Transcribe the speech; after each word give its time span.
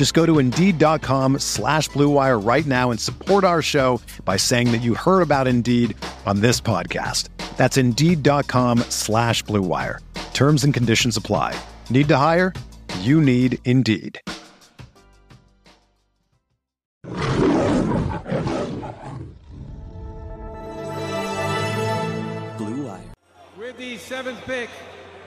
Just 0.00 0.14
go 0.14 0.24
to 0.24 0.38
Indeed.com 0.38 1.40
slash 1.40 1.90
BlueWire 1.90 2.42
right 2.42 2.64
now 2.64 2.90
and 2.90 2.98
support 2.98 3.44
our 3.44 3.60
show 3.60 4.00
by 4.24 4.38
saying 4.38 4.72
that 4.72 4.78
you 4.78 4.94
heard 4.94 5.20
about 5.20 5.46
Indeed 5.46 5.94
on 6.24 6.40
this 6.40 6.58
podcast. 6.58 7.28
That's 7.58 7.76
Indeed.com 7.76 8.78
slash 8.88 9.44
BlueWire. 9.44 9.98
Terms 10.32 10.64
and 10.64 10.72
conditions 10.72 11.18
apply. 11.18 11.54
Need 11.90 12.08
to 12.08 12.16
hire? 12.16 12.54
You 13.00 13.20
need 13.20 13.58
Indeed. 13.66 14.22
Blue 22.56 22.86
Wire. 22.86 23.00
With 23.58 23.76
the 23.76 23.98
seventh 23.98 24.40
pick 24.46 24.70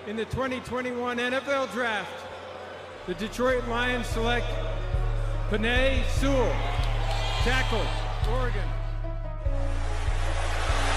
in 0.08 0.16
the 0.16 0.26
2021 0.26 1.20
NFL 1.20 1.72
Draft, 1.72 2.23
the 3.06 3.14
Detroit 3.16 3.68
Lions 3.68 4.08
select 4.08 4.46
Penei 5.50 6.06
Sewell, 6.20 6.56
tackle, 7.44 7.86
Oregon. 8.32 8.64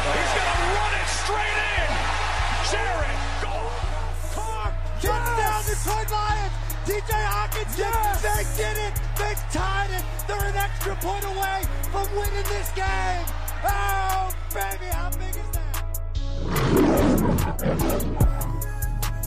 He's 0.06 0.32
going 0.32 0.46
to 0.46 0.62
run 0.70 0.94
it 0.94 1.08
straight 1.10 1.58
in. 1.74 1.90
Jared 2.70 3.18
Goff. 3.42 4.34
Carr, 4.34 4.70
touchdown 5.00 5.62
Detroit 5.66 6.10
Lions. 6.12 6.52
T.J. 6.86 7.10
Hockenson, 7.10 7.78
yes. 7.78 8.22
they 8.22 8.44
did 8.62 8.76
it. 8.78 8.94
They 9.18 9.34
tied 9.50 9.90
it. 9.90 10.04
They're 10.28 10.46
an 10.48 10.54
extra 10.54 10.94
point 10.96 11.24
away 11.24 11.64
from 11.90 12.08
winning 12.14 12.44
this 12.44 12.70
game. 12.76 13.26
Oh, 13.64 14.30
baby, 14.54 14.86
how 14.92 15.10
big 15.10 15.34
is 15.34 15.50
that? 15.50 15.82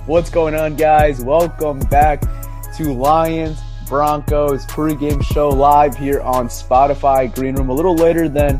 What's 0.05 0.29
going 0.29 0.55
on, 0.55 0.77
guys? 0.77 1.21
Welcome 1.21 1.79
back 1.79 2.23
to 2.79 2.93
Lions 2.93 3.59
Broncos 3.89 4.65
pregame 4.67 5.21
show 5.21 5.49
live 5.49 5.97
here 5.97 6.21
on 6.21 6.47
Spotify 6.47 7.29
Green 7.35 7.53
Room. 7.55 7.67
A 7.67 7.73
little 7.73 7.93
later 7.93 8.29
than 8.29 8.57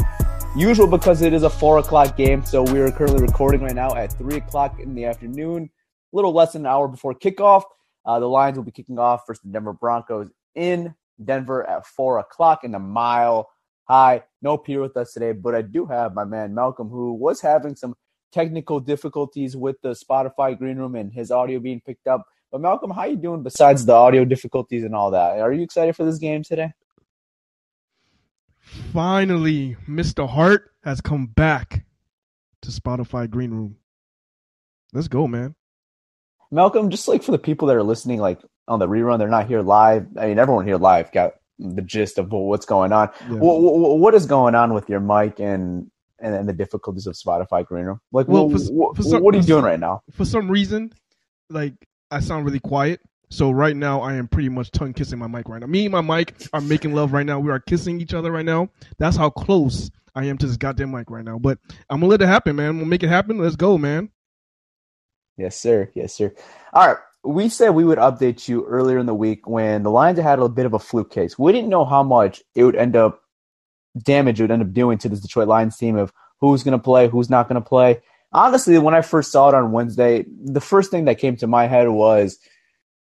usual 0.58 0.88
because 0.88 1.22
it 1.22 1.31
is 1.31 1.44
a 1.44 1.50
four 1.50 1.78
o'clock 1.78 2.17
game. 2.17 2.44
So 2.44 2.62
we 2.62 2.81
are 2.81 2.92
currently 2.92 3.22
recording 3.22 3.62
right 3.62 3.73
now 3.73 3.95
at 3.95 4.12
three 4.12 4.36
o'clock 4.36 4.78
in 4.81 4.94
the 4.94 5.06
afternoon, 5.06 5.70
a 6.12 6.16
little 6.16 6.34
less 6.34 6.52
than 6.52 6.64
an 6.64 6.66
hour 6.66 6.90
before 6.90 7.14
kickoff. 7.14 7.64
Uh, 8.06 8.20
the 8.20 8.25
Lions 8.25 8.58
will 8.58 8.66
be 8.66 8.73
kicking 8.73 9.00
off 9.00 9.22
versus 9.25 9.42
the 9.42 9.52
Denver 9.53 9.72
Broncos 9.72 10.30
in 10.53 10.94
Denver 11.24 11.66
at 11.69 11.86
four 11.86 12.19
o'clock 12.19 12.66
in 12.66 12.74
the 12.74 12.80
mile 12.80 13.50
high. 13.86 14.22
No 14.41 14.57
Peter 14.57 14.81
with 14.81 14.97
us 14.97 15.13
today, 15.13 15.31
but 15.31 15.56
I 15.56 15.62
do 15.62 15.86
have 15.86 16.13
my 16.13 16.25
man 16.25 16.53
Malcolm, 16.53 16.90
who 16.90 17.13
was 17.13 17.40
having 17.40 17.74
some 17.74 17.96
technical 18.34 18.81
difficulties 18.81 19.56
with 19.56 19.78
the 19.81 19.91
Spotify 19.91 20.57
Green 20.57 20.75
Room 20.75 20.96
and 20.96 21.13
his 21.13 21.31
audio 21.31 21.59
being 21.59 21.80
picked 21.80 22.07
up. 22.07 22.25
But 22.52 22.62
Malcolm, 22.62 22.90
how 22.92 23.06
you 23.06 23.16
doing 23.16 23.44
besides 23.44 23.86
the 23.86 23.94
audio 23.94 24.26
difficulties 24.26 24.84
and 24.84 24.96
all 24.96 25.12
that? 25.12 25.40
Are 25.40 25.54
you 25.54 25.62
excited 25.62 25.96
for 25.96 26.04
this 26.04 26.18
game 26.18 26.44
today? 26.44 26.72
Finally, 28.94 29.78
Mr. 29.88 30.28
Hart 30.28 30.72
has 30.84 31.02
come 31.02 31.28
back 31.28 31.86
to 32.62 32.72
Spotify 32.72 33.30
Green 33.30 33.52
Room. 33.52 33.76
Let's 34.94 35.08
go, 35.08 35.28
man. 35.28 35.56
Malcolm, 36.52 36.90
just 36.90 37.08
like 37.08 37.22
for 37.24 37.32
the 37.32 37.38
people 37.40 37.68
that 37.68 37.76
are 37.76 37.84
listening, 37.84 38.20
like 38.20 38.40
on 38.68 38.80
the 38.80 38.88
rerun, 38.88 39.20
they're 39.20 39.28
not 39.28 39.48
here 39.48 39.62
live. 39.62 40.08
I 40.18 40.28
mean, 40.28 40.40
everyone 40.40 40.66
here 40.66 40.78
live 40.78 41.12
got 41.12 41.34
the 41.60 41.81
gist 41.81 42.18
of 42.18 42.31
what's 42.31 42.66
going 42.66 42.92
on. 42.92 43.10
Yeah. 43.30 43.36
What, 43.38 44.00
what 44.00 44.16
is 44.16 44.26
going 44.26 44.56
on 44.56 44.74
with 44.74 44.90
your 44.90 45.00
mic 45.00 45.40
and 45.40 45.92
and, 46.22 46.36
and 46.36 46.50
the 46.50 46.54
difficulties 46.54 47.08
of 47.08 47.14
Spotify 47.16 47.66
Green 47.66 47.86
Room? 47.86 48.02
Like, 48.12 48.28
Well, 48.28 48.50
what, 48.50 48.62
for- 48.62 48.74
what, 48.74 48.96
for 48.98 49.04
some- 49.04 49.24
what 49.24 49.36
are 49.36 49.38
you 49.38 49.44
doing 49.44 49.64
right 49.64 49.80
now? 49.80 50.02
For 50.12 50.26
some 50.26 50.50
reason, 50.50 50.92
like 51.50 51.74
I 52.12 52.20
sound 52.20 52.46
really 52.46 52.59
quiet. 52.59 53.02
So 53.30 53.52
right 53.52 53.75
now 53.75 54.02
I 54.02 54.16
am 54.16 54.28
pretty 54.28 54.50
much 54.50 54.72
tongue 54.72 54.94
kissing 54.94 55.20
my 55.20 55.28
mic 55.28 55.47
right 55.47 55.62
now. 55.62 55.68
Me 55.68 55.86
and 55.86 55.92
my 55.92 56.02
mic 56.02 56.36
are 56.52 56.62
making 56.62 56.94
love 56.94 57.14
right 57.14 57.25
now. 57.25 57.40
We 57.40 57.52
are 57.52 57.59
kissing 57.59 58.02
each 58.02 58.14
other 58.14 58.31
right 58.31 58.46
now. 58.46 58.70
That's 58.97 59.16
how 59.16 59.30
close 59.30 59.92
I 60.16 60.25
am 60.25 60.38
to 60.40 60.48
this 60.48 60.58
goddamn 60.58 60.92
mic 60.92 61.12
right 61.12 61.24
now. 61.24 61.38
But 61.38 61.59
I'm 61.90 62.00
gonna 62.00 62.09
let 62.09 62.22
it 62.22 62.28
happen, 62.28 62.56
man. 62.56 62.78
We'll 62.78 62.88
make 62.88 63.03
it 63.03 63.09
happen. 63.09 63.38
Let's 63.38 63.56
go, 63.56 63.78
man. 63.78 64.09
Yes, 65.38 65.59
sir. 65.59 65.92
Yes, 65.94 66.14
sir. 66.14 66.34
All 66.74 66.88
right. 66.88 66.98
We 67.24 67.50
said 67.50 67.72
we 67.72 67.84
would 67.84 67.98
update 67.98 68.48
you 68.48 68.66
earlier 68.66 68.98
in 68.98 69.06
the 69.06 69.14
week 69.14 69.48
when 69.48 69.84
the 69.84 69.92
Lions 69.92 70.18
had 70.19 70.40
a 70.40 70.50
bit 70.50 70.66
of 70.66 70.74
a 70.74 70.80
fluke 70.80 71.12
case. 71.12 71.38
We 71.38 71.52
didn't 71.52 71.69
know 71.69 71.86
how 71.86 72.02
much 72.02 72.42
it 72.56 72.64
would 72.64 72.75
end 72.75 72.96
up 72.96 73.22
damage 73.98 74.40
it 74.40 74.44
would 74.44 74.52
end 74.52 74.62
up 74.62 74.74
doing 74.74 74.98
to 75.00 75.09
this 75.09 75.19
Detroit 75.19 75.48
Lions 75.48 75.78
team 75.78 75.98
of 75.98 76.14
who's 76.40 76.64
to 76.64 76.80
play, 76.80 77.08
who's 77.08 77.30
not 77.30 77.50
to 77.50 77.62
play. 77.62 78.02
Honestly, 78.31 78.78
when 78.78 78.94
I 78.94 79.01
first 79.01 79.31
saw 79.31 79.50
it 79.50 79.56
on 79.56 79.72
Wednesday, 79.72 80.25
the 80.44 80.62
first 80.62 80.91
thing 80.91 81.06
that 81.06 81.17
came 81.17 81.35
to 81.38 81.47
my 81.47 81.67
head 81.67 81.90
was 81.90 82.38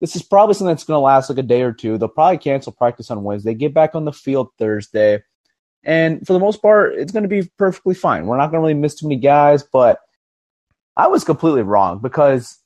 this 0.01 0.17
is 0.17 0.23
probably 0.23 0.55
something 0.55 0.75
that's 0.75 0.85
going 0.85 0.97
to 0.97 1.01
last 1.01 1.31
like 1.31 1.39
a 1.39 1.43
day 1.43 1.63
or 1.63 1.73
two. 1.73 1.97
They'll 1.97 2.09
probably 2.09 2.39
cancel 2.39 2.73
practice 2.73 3.11
on 3.11 3.25
Wednesday, 3.25 3.55
get 3.55 3.73
back 3.73 3.95
on 3.95 4.05
the 4.05 4.13
field 4.13 4.49
Thursday. 4.59 5.23
And 5.83 6.27
for 6.27 6.33
the 6.33 6.39
most 6.39 6.61
part, 6.61 6.95
it's 6.95 7.13
going 7.13 7.23
to 7.23 7.29
be 7.29 7.51
perfectly 7.59 7.95
fine. 7.95 8.27
We're 8.27 8.37
not 8.37 8.51
going 8.51 8.61
to 8.61 8.67
really 8.67 8.75
miss 8.75 8.97
too 8.97 9.09
many 9.09 9.21
guys, 9.21 9.63
but 9.63 10.01
I 10.97 11.09
was 11.09 11.25
completely 11.25 11.63
wrong 11.63 12.01
because 12.01 12.59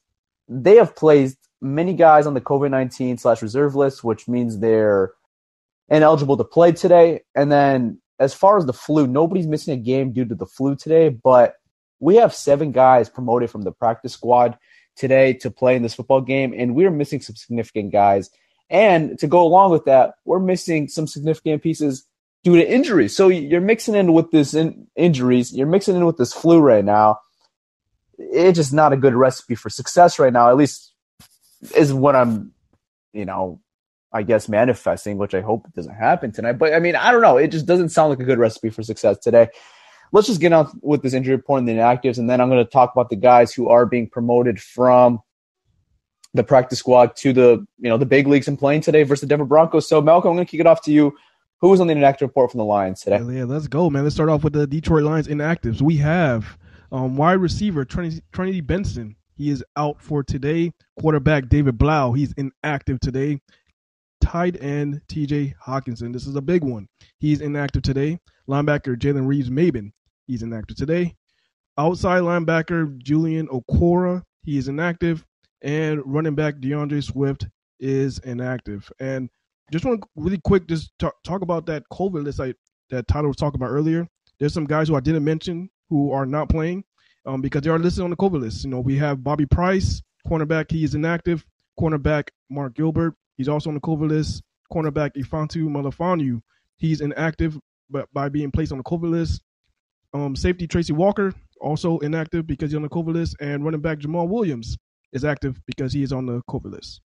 they 0.48 0.76
have 0.76 0.96
placed 0.96 1.38
many 1.60 1.94
guys 1.94 2.26
on 2.26 2.34
the 2.34 2.40
COVID 2.40 2.70
19 2.70 3.18
slash 3.18 3.42
reserve 3.42 3.74
list, 3.74 4.02
which 4.02 4.28
means 4.28 4.58
they're 4.58 5.12
ineligible 5.88 6.36
to 6.36 6.44
play 6.44 6.72
today. 6.72 7.20
And 7.34 7.50
then 7.50 8.00
as 8.18 8.34
far 8.34 8.58
as 8.58 8.66
the 8.66 8.72
flu, 8.72 9.06
nobody's 9.06 9.46
missing 9.46 9.74
a 9.74 9.82
game 9.82 10.12
due 10.12 10.24
to 10.24 10.34
the 10.34 10.46
flu 10.46 10.76
today, 10.76 11.08
but 11.08 11.54
we 12.00 12.16
have 12.16 12.34
seven 12.34 12.72
guys 12.72 13.08
promoted 13.08 13.50
from 13.50 13.62
the 13.62 13.72
practice 13.72 14.12
squad 14.12 14.58
today 14.96 15.32
to 15.32 15.50
play 15.50 15.76
in 15.76 15.82
this 15.82 15.94
football 15.94 16.20
game, 16.20 16.54
and 16.56 16.74
we're 16.74 16.90
missing 16.90 17.20
some 17.20 17.36
significant 17.36 17.92
guys. 17.92 18.30
And 18.70 19.18
to 19.20 19.26
go 19.26 19.42
along 19.42 19.70
with 19.70 19.84
that, 19.86 20.14
we're 20.24 20.40
missing 20.40 20.88
some 20.88 21.06
significant 21.06 21.62
pieces 21.62 22.04
due 22.44 22.56
to 22.56 22.70
injuries. 22.70 23.16
So 23.16 23.28
you're 23.28 23.60
mixing 23.60 23.94
in 23.94 24.12
with 24.12 24.30
this 24.30 24.54
in- 24.54 24.86
injuries, 24.96 25.54
you're 25.54 25.66
mixing 25.66 25.96
in 25.96 26.04
with 26.04 26.16
this 26.16 26.32
flu 26.32 26.60
right 26.60 26.84
now. 26.84 27.20
It's 28.18 28.56
just 28.56 28.72
not 28.72 28.92
a 28.92 28.96
good 28.96 29.14
recipe 29.14 29.54
for 29.54 29.70
success 29.70 30.18
right 30.18 30.32
now. 30.32 30.50
At 30.50 30.56
least 30.56 30.92
is 31.74 31.92
what 31.92 32.16
I'm, 32.16 32.52
you 33.12 33.24
know, 33.24 33.60
I 34.12 34.22
guess 34.22 34.48
manifesting, 34.48 35.18
which 35.18 35.34
I 35.34 35.40
hope 35.40 35.72
doesn't 35.74 35.94
happen 35.94 36.32
tonight. 36.32 36.54
But 36.54 36.74
I 36.74 36.80
mean, 36.80 36.96
I 36.96 37.12
don't 37.12 37.22
know. 37.22 37.36
It 37.36 37.48
just 37.48 37.66
doesn't 37.66 37.90
sound 37.90 38.10
like 38.10 38.20
a 38.20 38.24
good 38.24 38.38
recipe 38.38 38.70
for 38.70 38.82
success 38.82 39.18
today. 39.18 39.48
Let's 40.12 40.26
just 40.26 40.40
get 40.40 40.52
on 40.52 40.78
with 40.82 41.02
this 41.02 41.12
injury 41.12 41.36
report 41.36 41.60
and 41.60 41.68
the 41.68 41.72
inactives, 41.72 42.18
and 42.18 42.28
then 42.28 42.40
I'm 42.40 42.48
going 42.48 42.64
to 42.64 42.70
talk 42.70 42.92
about 42.92 43.10
the 43.10 43.16
guys 43.16 43.52
who 43.52 43.68
are 43.68 43.86
being 43.86 44.08
promoted 44.08 44.60
from 44.60 45.20
the 46.34 46.44
practice 46.44 46.78
squad 46.78 47.16
to 47.16 47.32
the 47.32 47.66
you 47.78 47.88
know 47.88 47.96
the 47.96 48.06
big 48.06 48.26
leagues 48.26 48.48
and 48.48 48.58
playing 48.58 48.80
today 48.80 49.02
versus 49.02 49.22
the 49.22 49.26
Denver 49.26 49.44
Broncos. 49.44 49.88
So 49.88 50.00
Malcolm, 50.00 50.30
I'm 50.30 50.36
going 50.36 50.46
to 50.46 50.50
kick 50.50 50.60
it 50.60 50.66
off 50.66 50.82
to 50.82 50.92
you. 50.92 51.16
Who 51.60 51.70
was 51.70 51.80
on 51.80 51.88
the 51.88 51.92
inactive 51.92 52.28
report 52.28 52.52
from 52.52 52.58
the 52.58 52.64
Lions 52.64 53.00
today? 53.00 53.18
Yeah, 53.18 53.44
let's 53.44 53.66
go, 53.66 53.90
man. 53.90 54.04
Let's 54.04 54.14
start 54.14 54.28
off 54.28 54.44
with 54.44 54.52
the 54.52 54.66
Detroit 54.66 55.02
Lions 55.02 55.26
inactives. 55.26 55.82
We 55.82 55.96
have 55.96 56.56
um, 56.92 57.16
wide 57.16 57.40
receiver 57.40 57.84
Trinity, 57.84 58.22
Trinity 58.32 58.60
Benson. 58.60 59.16
He 59.34 59.50
is 59.50 59.64
out 59.76 60.00
for 60.00 60.22
today. 60.22 60.72
Quarterback 61.00 61.48
David 61.48 61.76
Blough. 61.78 62.12
He's 62.12 62.32
inactive 62.34 63.00
today. 63.00 63.40
Tight 64.20 64.60
end 64.62 65.00
TJ 65.08 65.54
Hockenson. 65.64 66.12
This 66.12 66.26
is 66.26 66.36
a 66.36 66.40
big 66.40 66.62
one. 66.62 66.88
He's 67.18 67.40
inactive 67.40 67.82
today. 67.82 68.18
Linebacker 68.48 68.96
Jalen 68.96 69.26
Reeves 69.26 69.50
Maybin. 69.50 69.92
He's 70.28 70.44
inactive 70.44 70.76
today. 70.76 71.16
Outside 71.76 72.22
linebacker 72.22 72.96
Julian 72.98 73.48
Okwara. 73.48 74.22
He 74.44 74.58
is 74.58 74.68
inactive. 74.68 75.24
And 75.62 76.00
running 76.06 76.36
back 76.36 76.56
DeAndre 76.58 77.02
Swift 77.02 77.48
is 77.80 78.20
inactive. 78.20 78.92
And 79.00 79.28
just 79.72 79.84
want 79.84 80.00
to 80.02 80.08
really 80.14 80.38
quick 80.44 80.68
just 80.68 80.92
talk, 81.00 81.14
talk 81.24 81.42
about 81.42 81.66
that 81.66 81.82
COVID 81.92 82.24
list 82.24 82.40
I, 82.40 82.54
that 82.90 83.08
Tyler 83.08 83.26
was 83.28 83.36
talking 83.36 83.60
about 83.60 83.70
earlier. 83.70 84.06
There's 84.38 84.54
some 84.54 84.66
guys 84.66 84.86
who 84.88 84.94
I 84.96 85.00
didn't 85.00 85.24
mention 85.24 85.68
who 85.90 86.12
are 86.12 86.26
not 86.26 86.48
playing. 86.48 86.84
um, 87.26 87.42
because 87.42 87.62
they 87.62 87.70
are 87.70 87.78
listed 87.78 88.02
on 88.04 88.10
the 88.10 88.16
COVID 88.16 88.40
list. 88.40 88.64
You 88.64 88.70
know, 88.70 88.80
we 88.80 88.96
have 88.98 89.22
Bobby 89.22 89.46
Price, 89.46 90.02
cornerback, 90.26 90.70
he 90.70 90.82
is 90.84 90.94
inactive. 90.94 91.44
Cornerback 91.78 92.28
Mark 92.50 92.74
Gilbert, 92.74 93.14
he's 93.36 93.48
also 93.48 93.70
on 93.70 93.74
the 93.74 93.80
COVID 93.80 94.08
list. 94.08 94.42
Cornerback 94.72 95.14
Ifeatu 95.14 95.68
Melifonwu, 95.68 96.40
he's 96.76 97.00
inactive, 97.00 97.58
but 97.90 98.08
by 98.12 98.28
being 98.28 98.50
placed 98.50 98.72
on 98.72 98.78
the 98.78 98.84
COVID 98.84 99.10
list. 99.10 99.42
Um, 100.14 100.34
safety 100.34 100.66
Tracy 100.66 100.92
Walker, 100.92 101.34
also 101.60 101.98
inactive 101.98 102.46
because 102.46 102.70
he's 102.70 102.76
on 102.76 102.82
the 102.82 102.88
COVID 102.88 103.14
list, 103.14 103.36
and 103.40 103.64
running 103.64 103.80
back 103.80 103.98
Jamaal 103.98 104.28
Williams 104.28 104.76
is 105.12 105.24
active 105.24 105.60
because 105.66 105.92
he 105.92 106.02
is 106.02 106.12
on 106.12 106.26
the 106.26 106.42
COVID 106.48 106.72
list. 106.72 107.00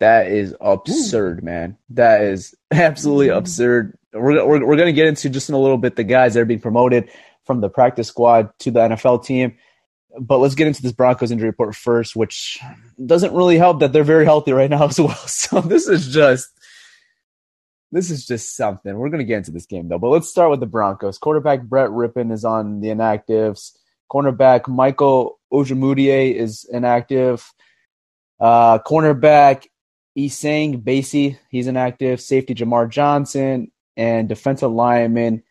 That 0.00 0.28
is 0.28 0.54
absurd, 0.60 1.40
Ooh. 1.40 1.44
man. 1.44 1.76
That 1.90 2.22
is 2.22 2.54
absolutely 2.70 3.28
mm-hmm. 3.28 3.38
absurd. 3.38 3.98
We're, 4.12 4.44
we're, 4.46 4.66
we're 4.66 4.76
going 4.76 4.86
to 4.86 4.92
get 4.92 5.06
into 5.06 5.28
just 5.28 5.48
in 5.48 5.54
a 5.54 5.58
little 5.58 5.78
bit 5.78 5.96
the 5.96 6.04
guys 6.04 6.34
that 6.34 6.40
are 6.40 6.46
being 6.46 6.60
promoted 6.60 7.10
from 7.44 7.60
the 7.60 7.68
practice 7.68 8.08
squad 8.08 8.50
to 8.60 8.70
the 8.70 8.80
NFL 8.80 9.24
team. 9.24 9.56
But 10.20 10.38
let's 10.38 10.54
get 10.54 10.66
into 10.66 10.82
this 10.82 10.92
Broncos 10.92 11.30
injury 11.30 11.48
report 11.48 11.74
first, 11.74 12.16
which 12.16 12.58
doesn't 13.04 13.34
really 13.34 13.58
help 13.58 13.80
that 13.80 13.92
they're 13.92 14.04
very 14.04 14.24
healthy 14.24 14.52
right 14.52 14.70
now 14.70 14.84
as 14.88 14.98
well. 14.98 15.14
So 15.14 15.60
this 15.60 15.86
is 15.88 16.08
just 16.08 16.50
this 17.92 18.10
is 18.10 18.26
just 18.26 18.56
something. 18.56 18.96
We're 18.96 19.08
going 19.08 19.20
to 19.20 19.24
get 19.24 19.38
into 19.38 19.50
this 19.50 19.66
game 19.66 19.88
though, 19.88 19.98
but 19.98 20.08
let's 20.08 20.28
start 20.28 20.50
with 20.50 20.60
the 20.60 20.66
Broncos. 20.66 21.18
Quarterback 21.18 21.62
Brett 21.62 21.90
Rypien 21.90 22.32
is 22.32 22.44
on 22.44 22.80
the 22.80 22.88
inactives. 22.88 23.72
Cornerback 24.10 24.68
Michael 24.68 25.38
Ojemudia 25.52 26.34
is 26.34 26.64
inactive. 26.70 27.50
Uh, 28.40 28.78
cornerback 28.78 29.66
Essang 30.16 30.82
Bassey, 30.82 31.38
he's 31.50 31.66
inactive. 31.66 32.20
Safety 32.20 32.54
Jamar 32.54 32.90
Johnson 32.90 33.70
and 33.96 34.28
defensive 34.28 34.70
lineman 34.70 35.42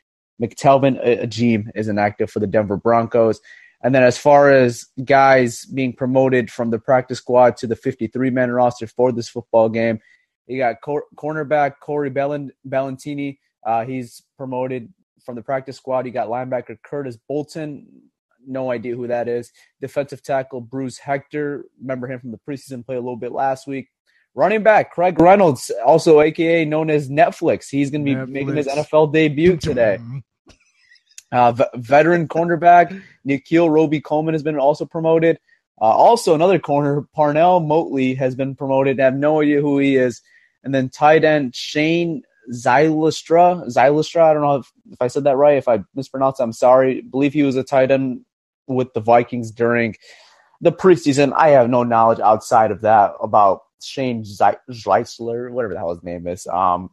McTelvin 0.42 1.00
Agim 1.24 1.72
is 1.76 1.88
inactive 1.88 2.30
for 2.30 2.40
the 2.40 2.48
Denver 2.48 2.78
Broncos. 2.78 3.40
And 3.82 3.94
then 3.94 4.04
as 4.04 4.18
far 4.18 4.52
as 4.52 4.86
guys 5.04 5.66
being 5.66 5.94
promoted 5.94 6.52
from 6.52 6.72
the 6.72 6.80
practice 6.80 7.20
squad 7.20 7.58
to 7.58 7.68
the 7.68 7.76
53 7.76 8.30
man 8.32 8.52
roster 8.52 8.88
for 8.88 9.12
this 9.12 9.30
football 9.30 9.70
game, 9.70 10.00
you 10.48 10.58
got 10.58 10.82
cor- 10.82 11.06
cornerback 11.16 11.74
Corey 11.82 12.10
Bell- 12.10 12.50
Ballentine. 12.68 13.38
Uh, 13.66 13.86
he's 13.86 14.24
promoted 14.38 14.92
from 15.26 15.36
the 15.36 15.42
practice 15.42 15.78
squad. 15.78 16.06
You 16.06 16.12
got 16.12 16.30
linebacker 16.30 16.78
Curtis 16.84 17.18
Bolton. 17.28 17.86
No 18.46 18.72
idea 18.72 18.96
who 18.96 19.08
that 19.08 19.28
is. 19.28 19.52
Defensive 19.82 20.24
tackle 20.24 20.62
Bruce 20.62 20.98
Hector. 20.98 21.66
Remember 21.82 22.08
him 22.08 22.20
from 22.20 22.32
the 22.32 22.40
preseason, 22.48 22.86
play 22.86 22.96
a 22.96 23.00
little 23.02 23.18
bit 23.18 23.34
last 23.34 23.68
week. 23.68 23.90
Running 24.36 24.64
back 24.64 24.94
Craig 24.94 25.20
Reynolds, 25.20 25.72
also 25.86 26.22
AKA 26.22 26.64
known 26.66 26.90
as 26.90 27.10
Netflix. 27.10 27.70
He's 27.70 27.90
going 27.90 28.06
to 28.06 28.12
be 28.12 28.16
Netflix. 28.16 28.30
making 28.30 28.56
his 28.56 28.68
NFL 28.68 29.12
debut 29.14 29.58
today. 29.58 29.98
Uh, 31.30 31.52
v- 31.52 31.66
veteran 31.76 32.26
cornerback 32.26 33.02
Nickell 33.26 33.70
Robey-Coleman 33.70 34.34
has 34.34 34.44
been 34.44 34.58
also 34.58 34.86
promoted. 34.86 35.38
Uh, 35.82 35.84
also, 35.84 36.34
another 36.34 36.58
corner, 36.58 37.02
Parnell 37.14 37.60
Motley, 37.60 38.14
has 38.16 38.34
been 38.34 38.56
promoted. 38.56 38.98
I 38.98 39.04
have 39.04 39.16
no 39.16 39.42
idea 39.42 39.60
who 39.60 39.78
he 39.80 39.98
is. 39.98 40.22
And 40.64 40.74
then 40.74 40.90
tight 40.90 41.24
end 41.24 41.56
Shane 41.56 42.24
Zylstra. 42.52 43.66
Zylstra, 43.68 44.22
I 44.22 44.34
don't 44.34 44.42
know 44.42 44.56
if, 44.56 44.72
if 44.92 45.02
I 45.02 45.08
said 45.08 45.24
that 45.26 45.38
right. 45.38 45.58
If 45.58 45.68
I 45.68 45.84
mispronounced, 45.96 46.40
I'm 46.40 46.54
sorry. 46.54 47.00
I 47.00 47.02
believe 47.10 47.34
he 47.34 47.44
was 47.44 47.56
a 47.56 47.64
tight 47.64 47.92
end 47.92 48.22
with 48.68 48.94
the 48.94 49.00
Vikings 49.00 49.52
during 49.52 49.96
the 50.62 50.72
preseason. 50.72 51.34
I 51.34 51.50
have 51.50 51.70
no 51.70 51.84
knowledge 51.84 52.20
outside 52.20 52.72
of 52.72 52.82
that 52.82 53.14
about 53.22 53.62
Shane 53.82 54.24
Zeisler, 54.24 55.52
whatever 55.52 55.74
the 55.74 55.80
hell 55.80 55.94
his 55.94 56.04
name 56.04 56.28
is. 56.28 56.48
Um, 56.48 56.90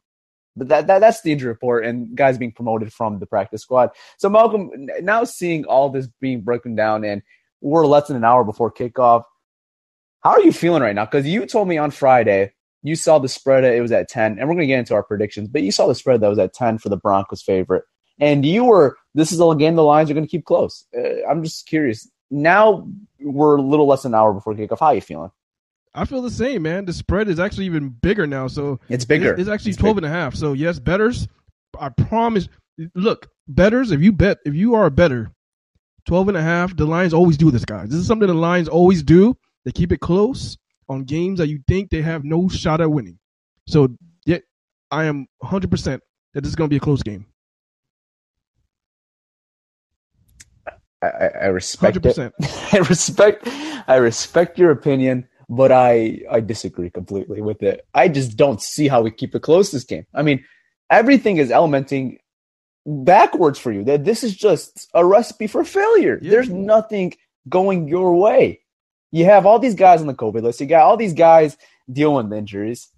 but 0.57 0.69
that, 0.69 0.87
that 0.87 1.01
that's 1.01 1.23
the 1.23 1.33
injury 1.33 1.49
report 1.49 1.85
and 1.85 2.15
guys 2.17 2.39
being 2.39 2.53
promoted 2.53 2.93
from 2.93 3.19
the 3.19 3.27
practice 3.27 3.63
squad. 3.63 3.91
So 4.19 4.29
Malcolm, 4.29 4.71
now 5.01 5.25
seeing 5.25 5.65
all 5.65 5.91
this 5.91 6.07
being 6.21 6.43
broken 6.43 6.77
down 6.77 7.05
and 7.05 7.23
we're 7.61 7.87
less 7.87 8.07
than 8.07 8.17
an 8.17 8.25
hour 8.25 8.45
before 8.45 8.71
kickoff, 8.71 9.25
how 10.23 10.31
are 10.31 10.43
you 10.43 10.53
feeling 10.53 10.83
right 10.83 10.95
now? 10.95 11.07
Because 11.07 11.27
you 11.27 11.45
told 11.47 11.67
me 11.67 11.77
on 11.77 11.91
Friday 11.91 12.53
you 12.85 12.95
saw 12.95 13.19
the 13.19 13.29
spread; 13.29 13.65
it 13.65 13.81
was 13.81 13.91
at 13.91 14.09
ten, 14.09 14.39
and 14.39 14.47
we're 14.47 14.55
going 14.55 14.59
to 14.59 14.67
get 14.67 14.79
into 14.79 14.95
our 14.95 15.03
predictions. 15.03 15.49
But 15.49 15.63
you 15.63 15.73
saw 15.73 15.89
the 15.89 15.95
spread 15.95 16.21
that 16.21 16.29
was 16.29 16.39
at 16.39 16.53
ten 16.53 16.79
for 16.79 16.91
the 16.91 16.99
Broncos' 16.99 17.43
favorite, 17.43 17.83
and 18.21 18.47
you 18.47 18.65
were. 18.65 18.97
This 19.15 19.33
is 19.33 19.41
a 19.41 19.55
game 19.57 19.75
the 19.75 19.83
lines 19.83 20.11
are 20.11 20.15
going 20.15 20.27
to 20.27 20.31
keep 20.31 20.45
close. 20.45 20.85
Uh, 20.97 21.27
I'm 21.29 21.43
just 21.43 21.67
curious. 21.67 22.09
Now 22.31 22.87
we're 23.21 23.57
a 23.57 23.63
little 23.63 23.87
less 23.89 24.03
than 24.03 24.13
an 24.13 24.21
hour 24.21 24.33
before 24.33 24.55
kickoff. 24.55 24.81
How 24.81 24.87
are 24.87 24.95
you 24.95 25.01
feeling? 25.01 25.31
I 25.95 26.05
feel 26.05 26.21
the 26.21 26.31
same, 26.31 26.63
man. 26.63 26.85
The 26.85 26.93
spread 26.93 27.29
is 27.29 27.39
actually 27.39 27.67
even 27.67 27.89
bigger 27.89 28.27
now. 28.27 28.49
So 28.49 28.81
it's 28.89 29.05
bigger. 29.05 29.33
It's, 29.33 29.43
it's 29.43 29.51
actually 29.51 29.71
it's 29.71 29.79
12 29.79 29.97
big. 29.97 30.05
and 30.05 30.13
a 30.13 30.15
half. 30.15 30.35
So 30.35 30.53
yes, 30.53 30.79
bettors, 30.79 31.27
I 31.79 31.89
promise. 31.89 32.49
Look, 32.95 33.31
bettors, 33.49 33.93
if 33.93 34.01
you 34.01 34.13
bet, 34.13 34.39
if 34.45 34.55
you 34.55 34.75
are 34.75 34.87
a 34.87 34.91
bettor, 34.91 35.31
12 36.07 36.29
and 36.29 36.37
a 36.37 36.43
half, 36.43 36.77
the 36.77 36.85
Lions 36.85 37.15
always 37.15 37.39
do 37.39 37.51
this, 37.51 37.65
guys. 37.65 37.89
This 37.89 38.01
is 38.01 38.07
something 38.07 38.29
the 38.29 38.35
Lions 38.35 38.69
always 38.69 39.03
do. 39.03 39.37
They 39.65 39.73
keep 39.73 39.93
it 39.93 40.01
close 40.01 40.59
on 40.89 41.05
games 41.05 41.39
that 41.39 41.49
you 41.49 41.61
think 41.69 41.91
they 41.91 42.03
have 42.03 42.25
no 42.25 42.49
shot 42.49 42.81
at 42.81 42.91
winning. 42.91 43.19
So 43.67 43.89
yeah, 44.27 44.39
I 44.91 45.05
am 45.05 45.27
100% 45.43 45.71
that 46.35 46.41
this 46.43 46.49
is 46.49 46.57
going 46.57 46.69
to 46.69 46.73
be 46.73 46.79
a 46.79 46.81
close 46.81 47.03
game. 47.03 47.27
I, 51.03 51.31
I 51.43 51.47
respect 51.47 51.99
100%. 51.99 52.33
it. 52.39 52.73
I 52.75 52.79
respect 52.79 53.47
I 53.87 53.97
respect 53.97 54.59
your 54.59 54.71
opinion 54.71 55.29
but 55.49 55.73
I 55.73 56.21
I 56.31 56.41
disagree 56.41 56.91
completely 56.91 57.41
with 57.41 57.63
it. 57.63 57.87
I 57.95 58.09
just 58.09 58.37
don't 58.37 58.61
see 58.61 58.89
how 58.89 59.03
we 59.03 59.11
keep 59.11 59.35
it 59.35 59.43
close 59.43 59.71
this 59.71 59.85
game. 59.85 60.07
I 60.15 60.23
mean, 60.23 60.45
everything 60.91 61.37
is 61.37 61.51
elementing 61.51 62.19
backwards 62.87 63.59
for 63.59 63.73
you. 63.73 63.85
That 63.85 64.05
this 64.05 64.25
is 64.25 64.35
just 64.37 64.89
a 64.95 65.05
recipe 65.05 65.47
for 65.47 65.65
failure. 65.65 66.19
Yeah. 66.23 66.31
There's 66.31 66.51
nothing 66.51 67.15
going 67.49 67.89
your 67.89 68.15
way. 68.17 68.61
You 69.15 69.27
have 69.27 69.47
all 69.47 69.61
these 69.61 69.77
guys 69.77 70.01
on 70.01 70.09
the 70.09 70.15
COVID 70.15 70.43
list. 70.43 70.61
You 70.61 70.67
got 70.67 70.83
all 70.83 70.97
these 70.97 71.13
guys 71.13 71.57
dealing 71.91 72.29
with 72.29 72.37
injuries. 72.37 72.89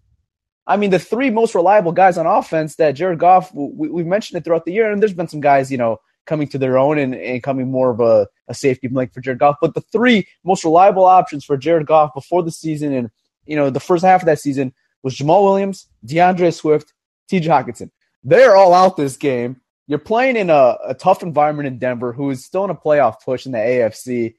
I 0.67 0.79
mean, 0.79 0.89
the 0.89 0.99
three 0.99 1.29
most 1.29 1.55
reliable 1.55 1.93
guys 1.93 2.17
on 2.17 2.25
offense 2.25 2.77
that 2.77 2.93
Jared 2.93 3.19
Goff, 3.19 3.53
we, 3.53 3.91
we've 3.91 4.07
mentioned 4.07 4.39
it 4.39 4.45
throughout 4.45 4.65
the 4.65 4.73
year, 4.73 4.91
and 4.91 5.03
there's 5.03 5.13
been 5.13 5.29
some 5.29 5.43
guys, 5.43 5.71
you 5.71 5.77
know, 5.77 6.01
coming 6.25 6.49
to 6.49 6.57
their 6.57 6.79
own 6.79 6.97
and, 6.97 7.15
and 7.15 7.43
coming 7.43 7.71
more 7.71 7.91
of 7.91 8.01
a, 8.01 8.27
a 8.49 8.55
safety 8.55 8.89
blank 8.89 9.13
for 9.13 9.21
Jared 9.21 9.41
Goff. 9.41 9.57
But 9.61 9.75
the 9.75 9.83
three 9.83 10.27
most 10.43 10.65
reliable 10.65 11.05
options 11.05 11.45
for 11.45 11.59
Jared 11.59 11.87
Goff 11.87 12.15
before 12.15 12.43
the 12.43 12.51
season 12.51 12.95
and 12.95 13.11
you 13.45 13.55
know 13.55 13.69
the 13.69 13.79
first 13.79 14.03
half 14.03 14.23
of 14.23 14.27
that 14.27 14.41
season 14.41 14.73
was 15.03 15.19
Jamaal 15.19 15.45
Williams, 15.45 15.87
DeAndre 16.07 16.53
Swift, 16.53 16.95
T.J. 17.29 17.47
Hockenson. 17.47 17.91
They're 18.25 18.57
all 18.57 18.73
out 18.73 18.97
this 18.97 19.19
game. 19.19 19.61
You're 19.87 19.99
playing 19.99 20.37
in 20.37 20.49
a, 20.49 20.79
a 20.87 20.95
tough 20.95 21.23
environment 21.23 21.67
in 21.67 21.79
Denver, 21.79 22.15
who 22.15 22.31
is 22.31 22.43
still 22.43 22.65
in 22.65 22.71
a 22.71 22.75
playoff 22.75 23.21
push 23.23 23.45
in 23.45 23.53
the 23.53 23.59
AFC. 23.59 24.35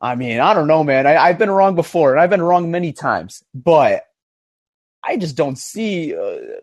I 0.00 0.14
mean, 0.14 0.40
I 0.40 0.52
don't 0.52 0.66
know, 0.66 0.84
man. 0.84 1.06
I, 1.06 1.28
have 1.28 1.38
been 1.38 1.50
wrong 1.50 1.74
before, 1.74 2.12
and 2.12 2.20
I've 2.20 2.30
been 2.30 2.42
wrong 2.42 2.70
many 2.70 2.92
times, 2.92 3.42
but 3.54 4.04
I 5.02 5.16
just 5.16 5.36
don't 5.36 5.56
see 5.56 6.14
uh, 6.14 6.60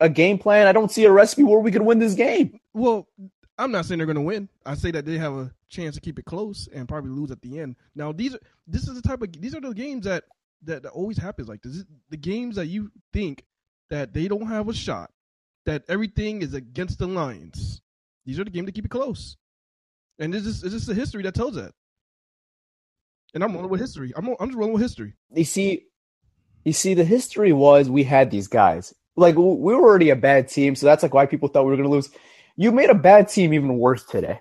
a 0.00 0.08
game 0.08 0.38
plan. 0.38 0.66
I 0.66 0.72
don't 0.72 0.90
see 0.90 1.04
a 1.04 1.12
recipe 1.12 1.44
where 1.44 1.60
we 1.60 1.72
could 1.72 1.82
win 1.82 1.98
this 1.98 2.14
game. 2.14 2.60
Well, 2.74 3.08
I'm 3.56 3.72
not 3.72 3.86
saying 3.86 3.98
they're 3.98 4.06
going 4.06 4.16
to 4.16 4.22
win. 4.22 4.48
I 4.66 4.74
say 4.74 4.90
that 4.90 5.04
they 5.04 5.18
have 5.18 5.34
a 5.34 5.52
chance 5.68 5.94
to 5.94 6.00
keep 6.00 6.18
it 6.18 6.24
close 6.24 6.68
and 6.72 6.88
probably 6.88 7.10
lose 7.10 7.30
at 7.30 7.40
the 7.40 7.58
end. 7.58 7.76
Now, 7.94 8.12
these 8.12 8.34
are 8.34 8.40
this 8.66 8.86
is 8.86 8.94
the 8.94 9.06
type 9.06 9.22
of 9.22 9.32
these 9.40 9.54
are 9.54 9.60
the 9.60 9.72
games 9.72 10.04
that 10.04 10.24
that, 10.62 10.82
that 10.82 10.90
always 10.90 11.16
happens 11.16 11.48
like 11.48 11.62
this. 11.62 11.76
Is 11.76 11.84
the 12.10 12.16
games 12.16 12.56
that 12.56 12.66
you 12.66 12.90
think 13.12 13.44
that 13.90 14.12
they 14.12 14.28
don't 14.28 14.46
have 14.46 14.68
a 14.68 14.74
shot, 14.74 15.10
that 15.66 15.82
everything 15.88 16.42
is 16.42 16.54
against 16.54 16.98
the 16.98 17.06
Lions. 17.06 17.80
These 18.26 18.38
are 18.38 18.44
the 18.44 18.50
games 18.50 18.66
to 18.66 18.72
keep 18.72 18.84
it 18.84 18.90
close, 18.90 19.36
and 20.18 20.32
this 20.32 20.44
is 20.44 20.60
just 20.60 20.86
the 20.86 20.94
history 20.94 21.22
that 21.22 21.34
tells 21.34 21.54
that. 21.54 21.72
And 23.34 23.44
I'm 23.44 23.52
rolling 23.52 23.70
with 23.70 23.80
history. 23.80 24.12
I'm 24.16 24.28
I'm 24.40 24.48
just 24.48 24.58
rolling 24.58 24.72
with 24.72 24.82
history. 24.82 25.14
You 25.34 25.44
see, 25.44 25.86
you 26.64 26.72
see, 26.72 26.94
the 26.94 27.04
history 27.04 27.52
was 27.52 27.90
we 27.90 28.04
had 28.04 28.30
these 28.30 28.48
guys 28.48 28.94
like 29.18 29.36
we 29.36 29.42
were 29.42 29.74
already 29.74 30.10
a 30.10 30.16
bad 30.16 30.48
team, 30.48 30.74
so 30.74 30.86
that's 30.86 31.02
like 31.02 31.12
why 31.12 31.26
people 31.26 31.48
thought 31.48 31.64
we 31.64 31.70
were 31.70 31.76
going 31.76 31.88
to 31.88 31.94
lose. 31.94 32.10
You 32.56 32.72
made 32.72 32.90
a 32.90 32.94
bad 32.94 33.28
team 33.28 33.52
even 33.52 33.78
worse 33.78 34.04
today. 34.04 34.40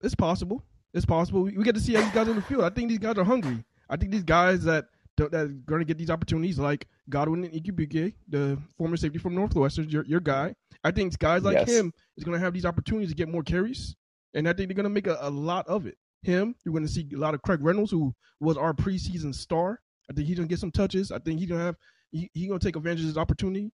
It's 0.00 0.14
possible. 0.14 0.62
It's 0.94 1.04
possible. 1.04 1.42
We 1.42 1.64
get 1.64 1.74
to 1.74 1.80
see 1.80 1.94
how 1.94 2.02
these 2.02 2.12
guys 2.12 2.28
on 2.28 2.36
the 2.36 2.42
field. 2.42 2.64
I 2.64 2.70
think 2.70 2.88
these 2.88 2.98
guys 2.98 3.18
are 3.18 3.24
hungry. 3.24 3.64
I 3.90 3.96
think 3.96 4.12
these 4.12 4.22
guys 4.22 4.64
that 4.64 4.86
that 5.16 5.34
are 5.34 5.48
going 5.48 5.80
to 5.80 5.84
get 5.84 5.98
these 5.98 6.10
opportunities, 6.10 6.58
like 6.58 6.86
Godwin 7.10 7.44
and 7.44 7.52
Igwebuike, 7.52 8.14
the 8.28 8.58
former 8.76 8.96
safety 8.96 9.18
from 9.18 9.34
Northwestern, 9.34 9.88
your, 9.88 10.04
your 10.04 10.20
guy. 10.20 10.54
I 10.84 10.92
think 10.92 11.18
guys 11.18 11.42
like 11.42 11.58
yes. 11.58 11.68
him 11.68 11.92
is 12.16 12.22
going 12.22 12.38
to 12.38 12.44
have 12.44 12.54
these 12.54 12.64
opportunities 12.64 13.10
to 13.10 13.16
get 13.16 13.28
more 13.28 13.42
carries, 13.42 13.96
and 14.34 14.48
I 14.48 14.52
think 14.52 14.68
they're 14.68 14.76
going 14.76 14.84
to 14.84 14.90
make 14.90 15.08
a, 15.08 15.18
a 15.20 15.30
lot 15.30 15.66
of 15.66 15.86
it. 15.86 15.98
Him, 16.22 16.54
you're 16.64 16.72
going 16.72 16.86
to 16.86 16.92
see 16.92 17.08
a 17.14 17.18
lot 17.18 17.34
of 17.34 17.42
Craig 17.42 17.60
Reynolds, 17.62 17.90
who 17.90 18.12
was 18.40 18.56
our 18.56 18.72
preseason 18.72 19.34
star. 19.34 19.80
I 20.10 20.14
think 20.14 20.26
he's 20.26 20.36
going 20.36 20.48
to 20.48 20.52
get 20.52 20.58
some 20.58 20.72
touches. 20.72 21.12
I 21.12 21.18
think 21.18 21.38
he's 21.38 21.48
going 21.48 21.60
to 21.60 21.66
have 21.66 21.76
he, 22.10 22.30
he 22.34 22.46
gonna 22.46 22.58
take 22.58 22.76
advantage 22.76 23.00
of 23.00 23.06
his 23.06 23.18
opportunity. 23.18 23.70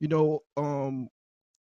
You 0.00 0.08
know, 0.08 0.40
um, 0.56 1.08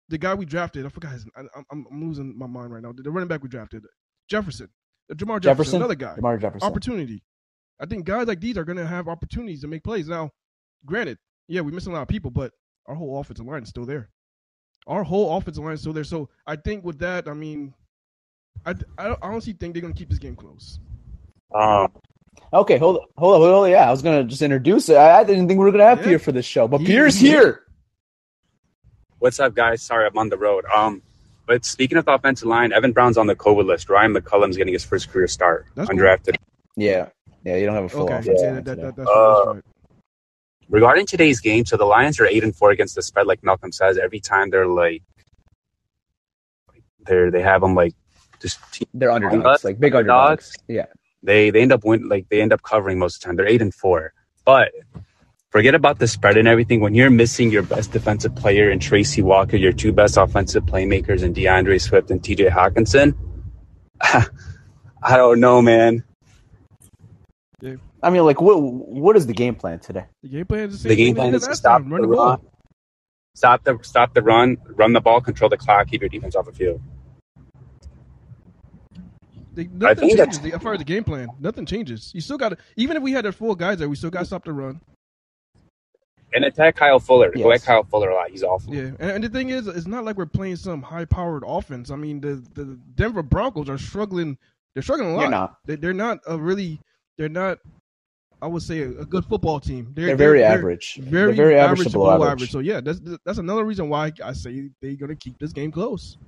the 0.09 0.19
guy 0.19 0.35
we 0.35 0.45
drafted, 0.45 0.87
I 0.87 0.89
forgot 0.89 1.13
his. 1.13 1.27
I, 1.37 1.41
am 1.73 1.87
I'm 1.91 2.01
losing 2.03 2.37
my 2.39 2.47
mind 2.47 2.73
right 2.73 2.83
now. 2.83 2.93
The 2.97 3.11
running 3.11 3.29
back 3.29 3.43
we 3.43 3.49
drafted, 3.49 3.85
Jefferson, 4.29 4.69
uh, 5.11 5.15
Jermar 5.15 5.41
Jefferson, 5.41 5.43
Jefferson, 5.43 5.77
another 5.77 5.95
guy. 5.95 6.15
Jermar 6.19 6.41
Jefferson. 6.41 6.67
Opportunity. 6.67 7.23
I 7.81 7.87
think 7.87 8.05
guys 8.05 8.27
like 8.27 8.41
these 8.41 8.59
are 8.59 8.65
gonna 8.65 8.87
have 8.87 9.09
opportunities 9.09 9.61
to 9.63 9.69
make 9.69 9.85
plays. 9.85 10.09
Now, 10.09 10.31
granted, 10.85 11.19
yeah, 11.47 11.61
we're 11.61 11.73
missing 11.73 11.93
a 11.93 11.97
lot 11.97 12.03
of 12.03 12.09
people, 12.09 12.31
but 12.31 12.53
our 12.87 12.95
whole 12.95 13.21
offensive 13.21 13.47
line 13.47 13.63
is 13.63 13.69
still 13.69 13.87
there. 13.87 14.11
our 14.87 15.03
whole 15.03 15.37
offensive 15.37 15.63
line 15.63 15.75
is 15.75 15.81
still 15.81 15.93
there. 15.93 16.05
So 16.05 16.31
I 16.47 16.57
think 16.57 16.85
with 16.85 16.99
that, 17.01 17.29
I 17.29 17.35
mean, 17.35 17.75
I 18.67 18.75
I 18.99 19.17
honestly 19.23 19.53
think 19.55 19.75
they're 19.75 19.83
gonna 19.83 19.95
keep 19.95 20.09
this 20.11 20.19
game 20.19 20.37
close. 20.37 20.79
Um, 21.55 21.93
Okay, 22.53 22.79
hold 22.79 23.01
hold 23.19 23.35
on, 23.35 23.41
hold 23.41 23.65
on. 23.65 23.71
Yeah, 23.71 23.87
I 23.89 23.91
was 23.91 24.01
gonna 24.03 24.25
just 24.25 24.41
introduce 24.43 24.89
it. 24.89 24.97
I, 24.97 25.21
I 25.21 25.25
didn't 25.25 25.49
think 25.49 25.59
we 25.59 25.65
were 25.65 25.73
gonna 25.73 25.85
have 25.85 25.99
Yeah. 25.99 26.05
Pierre 26.05 26.19
for 26.19 26.33
this 26.33 26.47
show, 26.47 26.67
but 26.69 26.81
He- 26.81 26.87
Pierre's 26.87 27.17
he- 27.19 27.29
here. 27.29 27.65
what's 29.19 29.39
up, 29.41 29.55
guys? 29.55 29.83
Sorry, 29.83 30.07
I'm 30.07 30.17
on 30.17 30.29
the 30.31 30.39
road. 30.39 30.65
Um, 30.75 31.03
but 31.47 31.65
speaking 31.65 31.99
of 31.99 32.05
the 32.07 32.13
offensive 32.13 32.49
line, 32.49 32.73
Evan 32.73 32.93
Brown's 32.93 33.19
on 33.19 33.27
the 33.27 33.35
COVID 33.37 33.67
list. 33.67 33.91
Ryan 33.91 34.15
McCollum's 34.15 34.57
getting 34.57 34.73
his 34.73 34.85
first 34.85 35.11
career 35.11 35.27
start, 35.27 35.67
That's 35.75 35.91
cool. 35.91 35.99
undrafted. 35.99 36.37
Yeah, 36.77 37.09
yeah. 37.45 37.57
You 37.57 37.67
don't 37.67 37.75
have 37.75 37.85
a 37.85 37.89
full 37.89 38.05
Okay, 38.05 38.33
yeah, 38.41 38.61
that, 38.61 38.65
that, 38.65 38.97
that's, 38.97 39.09
Uh, 39.11 39.55
right. 39.55 39.65
Regarding 40.71 41.07
today's 41.07 41.41
game, 41.41 41.65
so 41.67 41.77
the 41.77 41.85
Lions 41.87 42.21
are 42.21 42.27
eight 42.27 42.45
and 42.45 42.55
four 42.55 42.71
against 42.71 42.95
the 42.95 43.03
spread, 43.03 43.27
like 43.27 43.43
Malcolm 43.43 43.73
says. 43.73 43.99
Every 43.99 44.21
time 44.21 44.51
they're 44.51 44.67
like, 44.67 45.03
they're 47.01 47.31
they 47.31 47.41
have 47.43 47.61
them 47.63 47.75
like 47.75 47.95
just 48.41 48.59
They're 48.95 49.11
underdogs, 49.11 49.35
Underdogs? 49.37 49.65
like 49.65 49.81
big 49.81 49.95
Underdogs? 49.95 50.53
underdogs. 50.53 50.53
Yeah. 50.69 50.87
they 51.23 51.51
they 51.51 51.63
end 51.63 51.73
up 51.73 51.85
win 51.85 52.09
like 52.09 52.29
they 52.29 52.41
end 52.41 52.53
up 52.53 52.63
covering 52.63 52.99
most 52.99 53.17
of 53.17 53.21
the 53.21 53.27
time. 53.27 53.37
They're 53.37 53.49
eight 53.49 53.63
and 53.63 53.75
four, 53.75 54.13
but 54.45 54.73
forget 55.51 55.75
about 55.75 55.99
the 55.99 56.07
spread 56.07 56.37
and 56.37 56.47
everything. 56.49 56.81
When 56.81 56.95
you're 56.95 57.11
missing 57.11 57.51
your 57.51 57.63
best 57.63 57.93
defensive 57.93 58.35
player 58.37 58.71
and 58.71 58.81
Tracy 58.81 59.23
Walker, 59.23 59.57
your 59.57 59.73
two 59.73 59.93
best 59.93 60.17
offensive 60.17 60.65
playmakers 60.65 61.23
and 61.23 61.35
DeAndre 61.35 61.81
Swift 61.81 62.11
and 62.11 62.23
T.J. 62.23 62.49
Hockenson, 62.51 63.15
I 64.01 65.17
don't 65.17 65.41
know, 65.41 65.61
man. 65.63 66.05
I 68.01 68.11
mean, 68.11 68.25
like, 68.25 68.41
what 68.41 68.57
what 68.63 69.17
is 69.17 69.27
the 69.27 69.33
game 69.33 69.57
plan 69.57 69.81
today? 69.81 70.05
The 70.23 70.29
game 70.29 70.47
plan 70.47 70.69
is 70.69 70.83
the 70.85 70.91
The 70.91 70.97
game 70.97 71.15
plan 71.17 71.35
is 71.35 71.45
to 71.47 71.57
stop 71.57 71.83
time, 71.83 71.89
the 71.91 71.97
run 71.97 72.03
the 72.03 72.09
ball. 72.17 72.29
run, 72.31 72.41
stop 73.35 73.65
the 73.65 73.79
stop 73.83 74.15
the 74.15 74.23
run, 74.23 74.57
run 74.77 74.93
the 74.93 75.01
ball, 75.01 75.21
control 75.21 75.51
the 75.51 75.57
clock, 75.57 75.89
keep 75.89 76.03
your 76.03 76.09
defense 76.09 76.37
off 76.37 76.47
the 76.47 76.53
field. 76.53 76.81
They, 79.55 79.65
nothing 79.67 79.97
think 80.09 80.19
changes 80.19 80.39
that's- 80.39 80.55
as 80.55 80.63
far 80.63 80.73
as 80.75 80.79
the 80.79 80.85
game 80.85 81.05
plan. 81.05 81.29
Nothing 81.41 81.67
changes. 81.67 82.13
You 82.15 82.21
still 82.21 82.39
got 82.39 82.51
to, 82.51 82.57
even 82.77 82.97
if 82.97 83.03
we 83.03 83.13
had 83.13 83.27
our 83.27 83.33
four 83.33 83.57
guys 83.57 83.79
there, 83.79 83.89
we 83.89 83.97
still 83.97 84.11
got 84.11 84.21
to 84.21 84.25
stop 84.27 84.45
the 84.45 84.53
run. 84.53 84.81
And 86.35 86.45
attack 86.45 86.77
Kyle 86.77 86.99
Fuller. 87.01 87.33
Go 87.33 87.51
Yes. 87.51 87.63
at 87.63 87.67
Kyle 87.67 87.85
Fuller 87.85 88.11
a 88.11 88.15
lot. 88.15 88.31
He's 88.31 88.43
awful. 88.43 88.75
Yeah, 88.75 88.91
and, 89.01 89.11
and 89.13 89.25
the 89.25 89.31
thing 89.31 89.49
is, 89.49 89.67
it's 89.67 89.87
not 89.87 90.05
like 90.05 90.17
we're 90.19 90.27
playing 90.27 90.57
some 90.57 90.83
high-powered 90.83 91.43
offense. 91.47 91.91
I 91.91 91.97
mean, 91.97 92.21
the 92.21 92.45
the 92.55 92.79
Denver 92.97 93.23
Broncos 93.23 93.71
are 93.71 93.79
struggling. 93.79 94.37
They're 94.75 94.83
struggling 94.83 95.13
a 95.13 95.15
lot. 95.15 95.21
They're 95.23 95.31
not. 95.31 95.59
They, 95.65 95.77
they're 95.77 95.93
not 95.95 96.19
a 96.27 96.37
really. 96.37 96.81
They're 97.17 97.31
not. 97.31 97.59
I 98.43 98.47
would 98.47 98.63
say 98.63 98.83
a, 98.83 98.91
a 99.01 99.07
good 99.07 99.25
football 99.25 99.59
team. 99.59 99.91
They're, 99.95 100.09
They're 100.09 100.17
very 100.17 100.45
average. 100.45 100.97
Very, 100.97 101.35
They're 101.35 101.47
very 101.47 101.59
average 101.59 101.81
average 101.81 101.93
to 101.93 101.99
below 101.99 102.23
average. 102.25 102.53
So 102.53 102.59
yeah, 102.59 102.83
that's 102.83 103.01
that's 103.25 103.39
another 103.39 103.65
reason 103.65 103.89
why 103.89 104.13
I 104.23 104.35
say 104.35 104.69
they're 104.83 104.95
gonna 104.97 105.17
keep 105.17 105.39
this 105.39 105.53
game 105.55 105.73
close. 105.73 106.19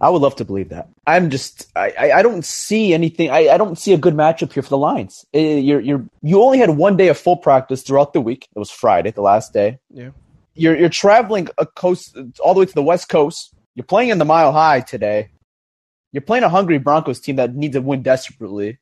I 0.00 0.10
would 0.10 0.22
love 0.22 0.36
to 0.36 0.44
believe 0.44 0.68
that. 0.68 0.88
I'm 1.06 1.28
just, 1.30 1.66
I, 1.74 2.12
I, 2.14 2.22
don't 2.22 2.44
see 2.44 2.94
anything. 2.94 3.30
I, 3.30 3.48
I 3.48 3.56
don't 3.56 3.76
see 3.76 3.92
a 3.92 3.98
good 3.98 4.14
matchup 4.14 4.52
here 4.52 4.62
for 4.62 4.68
the 4.68 4.78
Lions. 4.78 5.26
Eh, 5.34 5.56
You're, 5.56 5.80
you're, 5.80 6.04
you 6.22 6.40
only 6.40 6.58
had 6.58 6.70
one 6.70 6.96
day 6.96 7.08
of 7.08 7.18
full 7.18 7.36
practice 7.36 7.82
throughout 7.82 8.12
the 8.12 8.20
week. 8.20 8.48
It 8.54 8.58
was 8.58 8.70
Friday, 8.70 9.10
the 9.10 9.22
last 9.22 9.52
day. 9.52 9.78
Yeah. 9.90 10.10
You're, 10.54 10.76
you're 10.76 10.88
traveling 10.88 11.48
a 11.58 11.66
coast 11.66 12.16
all 12.40 12.54
the 12.54 12.60
way 12.60 12.66
to 12.66 12.74
the 12.74 12.82
West 12.82 13.08
Coast. 13.08 13.54
You're 13.74 13.84
playing 13.84 14.10
in 14.10 14.18
the 14.18 14.24
Mile 14.24 14.52
High 14.52 14.80
today. 14.80 15.30
You're 16.12 16.22
playing 16.22 16.44
a 16.44 16.48
hungry 16.48 16.78
Broncos 16.78 17.20
team 17.20 17.36
that 17.36 17.54
needs 17.54 17.76
a 17.76 17.82
win 17.82 18.02
desperately. 18.02 18.78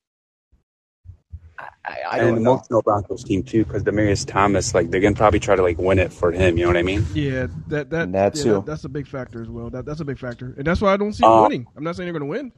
I, 1.87 1.93
I, 1.93 1.95
I 2.11 2.19
and 2.19 2.27
don't 2.29 2.37
an 2.39 2.43
know. 2.43 2.53
emotional 2.53 2.83
Broncos 2.83 3.23
team 3.25 3.43
too, 3.43 3.65
because 3.65 3.83
Demaryius 3.85 4.27
Thomas, 4.27 4.75
like 4.75 4.91
they're 4.91 5.01
gonna 5.01 5.15
probably 5.15 5.39
try 5.41 5.55
to 5.57 5.63
like 5.63 5.79
win 5.79 5.99
it 5.99 6.13
for 6.13 6.33
him. 6.33 6.57
You 6.59 6.65
know 6.65 6.71
what 6.71 6.77
I 6.77 6.83
mean? 6.83 7.07
Yeah, 7.15 7.47
that 7.69 7.91
that, 7.91 8.13
That 8.13 8.35
yeah, 8.37 8.43
too. 8.43 8.65
that's 8.67 8.85
a 8.85 8.89
big 8.89 9.07
factor 9.07 9.41
as 9.43 9.49
well. 9.49 9.71
That 9.71 9.85
that's 9.87 10.01
a 10.01 10.05
big 10.05 10.19
factor, 10.19 10.55
and 10.57 10.67
that's 10.67 10.81
why 10.81 10.93
I 10.93 10.97
don't 10.97 11.13
see 11.13 11.23
them 11.23 11.31
Uh, 11.31 11.43
winning. 11.43 11.67
I'm 11.77 11.85
not 11.85 11.95
saying 11.97 12.07
they're 12.07 12.19
gonna 12.19 12.27
win. 12.27 12.53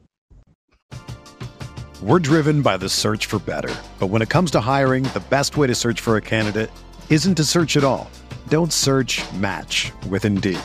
We're 2.03 2.21
driven 2.21 2.63
by 2.63 2.77
the 2.77 2.89
search 2.89 3.27
for 3.27 3.39
better. 3.41 3.75
But 3.99 4.07
when 4.07 4.23
it 4.23 4.29
comes 4.29 4.51
to 4.53 4.61
hiring, 4.61 5.03
the 5.15 5.23
best 5.31 5.57
way 5.57 5.67
to 5.67 5.75
search 5.75 6.01
for 6.01 6.17
a 6.17 6.21
candidate 6.21 6.71
isn't 7.11 7.35
to 7.37 7.45
search 7.45 7.77
at 7.77 7.83
all. 7.83 8.09
Don't 8.49 8.73
search 8.73 9.21
match 9.33 9.91
with 10.09 10.25
Indeed. 10.25 10.61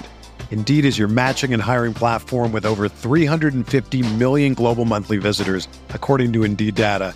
Indeed 0.51 0.85
is 0.85 0.99
your 0.99 1.07
matching 1.07 1.51
and 1.51 1.61
hiring 1.61 1.95
platform 1.95 2.51
with 2.51 2.65
over 2.67 2.87
350 2.87 4.03
million 4.17 4.53
global 4.53 4.85
monthly 4.85 5.17
visitors, 5.17 5.67
according 5.89 6.31
to 6.33 6.43
Indeed 6.43 6.75
data, 6.75 7.15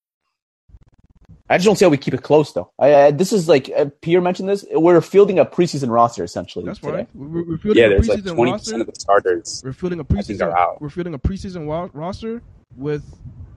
I 1.51 1.57
just 1.57 1.65
don't 1.65 1.75
see 1.75 1.83
how 1.85 1.89
we 1.89 1.97
keep 1.97 2.13
it 2.13 2.23
close, 2.23 2.53
though. 2.53 2.71
I, 2.79 2.95
I, 2.95 3.11
this 3.11 3.33
is 3.33 3.49
like 3.49 3.69
uh, 3.75 3.85
Pierre 4.01 4.21
mentioned 4.21 4.47
this. 4.47 4.65
We're 4.71 5.01
fielding 5.01 5.37
a 5.39 5.45
preseason 5.45 5.89
roster 5.89 6.23
essentially. 6.23 6.63
That's 6.65 6.79
today. 6.79 7.05
fine. 7.05 7.07
We're, 7.13 7.43
we're 7.43 7.57
fielding 7.57 7.81
Yeah, 7.83 7.87
a 7.87 7.89
there's 7.89 8.07
like 8.07 8.19
preseason 8.21 8.35
twenty 8.35 8.51
roster. 8.53 8.63
percent 8.63 8.81
of 8.81 8.87
the 8.87 8.99
starters. 8.99 9.61
We're 9.65 9.73
fielding 9.73 9.99
a 9.99 10.03
I 10.15 10.21
think 10.21 10.41
are 10.41 10.49
preseason. 10.49 10.57
out. 10.57 10.81
We're 10.81 10.89
fielding 10.89 11.13
a 11.13 11.19
preseason 11.19 11.65
wa- 11.65 11.89
roster 11.93 12.41
with 12.77 13.03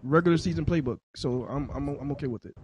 regular 0.03 0.37
season 0.39 0.65
playbook. 0.65 0.99
So 1.15 1.47
I'm 1.49 1.71
I'm 1.71 1.89
I'm 2.01 2.13
okay 2.13 2.27
with 2.27 2.47
it. 2.47 2.57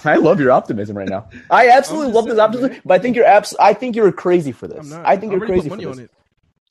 I 0.04 0.16
love 0.16 0.38
your 0.40 0.52
optimism 0.52 0.96
right 0.96 1.08
now. 1.08 1.28
I 1.50 1.68
absolutely 1.76 2.12
love 2.12 2.26
this 2.26 2.38
optimism, 2.38 2.70
man. 2.72 2.82
but 2.84 2.94
I 2.94 2.98
think 3.02 3.16
you're 3.16 3.26
abs- 3.26 3.56
I 3.58 3.74
think 3.74 3.96
you're 3.96 4.12
crazy 4.12 4.52
for 4.52 4.68
this. 4.68 4.78
I'm 4.84 4.88
not. 5.02 5.06
I 5.06 5.16
think 5.16 5.32
you're 5.32 5.44
crazy 5.44 5.68
put 5.68 5.80
for 5.82 5.88
money 5.88 6.02
this. 6.02 6.10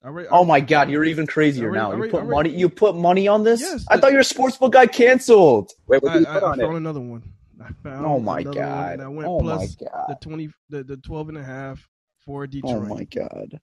On 0.03 0.07
it. 0.07 0.07
I 0.07 0.07
already, 0.11 0.29
Oh 0.29 0.45
my 0.45 0.59
god, 0.59 0.89
you're 0.89 1.03
even 1.05 1.27
crazier 1.27 1.65
Already- 1.69 1.77
now. 1.79 1.89
You 1.91 1.95
already- 1.97 2.11
put 2.11 2.17
already- 2.23 2.49
money. 2.49 2.59
You 2.59 2.69
put 2.69 2.95
money 2.95 3.27
on 3.27 3.43
this. 3.43 3.61
Yes, 3.61 3.85
I 3.89 3.97
thought 3.97 4.11
your 4.11 4.21
sportsbook 4.21 4.71
got 4.71 4.91
canceled. 4.91 5.71
Wait, 5.87 6.01
what 6.03 6.11
I, 6.11 6.13
did 6.15 6.19
you 6.21 6.25
put 6.27 6.43
I 6.43 6.47
on 6.47 6.59
found 6.59 6.73
it? 6.73 6.77
another 6.77 6.99
one. 7.01 7.23
I 7.61 7.71
found 7.83 8.05
Oh 8.05 8.19
my 8.19 8.39
another 8.39 8.59
one, 8.59 8.67
God. 8.67 8.93
and 8.93 9.01
I 9.01 9.07
went 9.09 9.27
Oh 9.27 9.39
my 9.41 9.55
plus 9.57 9.75
God. 9.75 10.05
the 10.07 10.15
twenty, 10.21 10.49
the, 10.69 10.83
the 10.83 10.97
twelve 10.97 11.29
and 11.29 11.37
a 11.37 11.43
half 11.43 11.87
for 12.25 12.43
oh 12.43 12.45
Detroit. 12.47 12.75
Oh 12.89 12.95
my 12.95 13.03
god. 13.03 13.59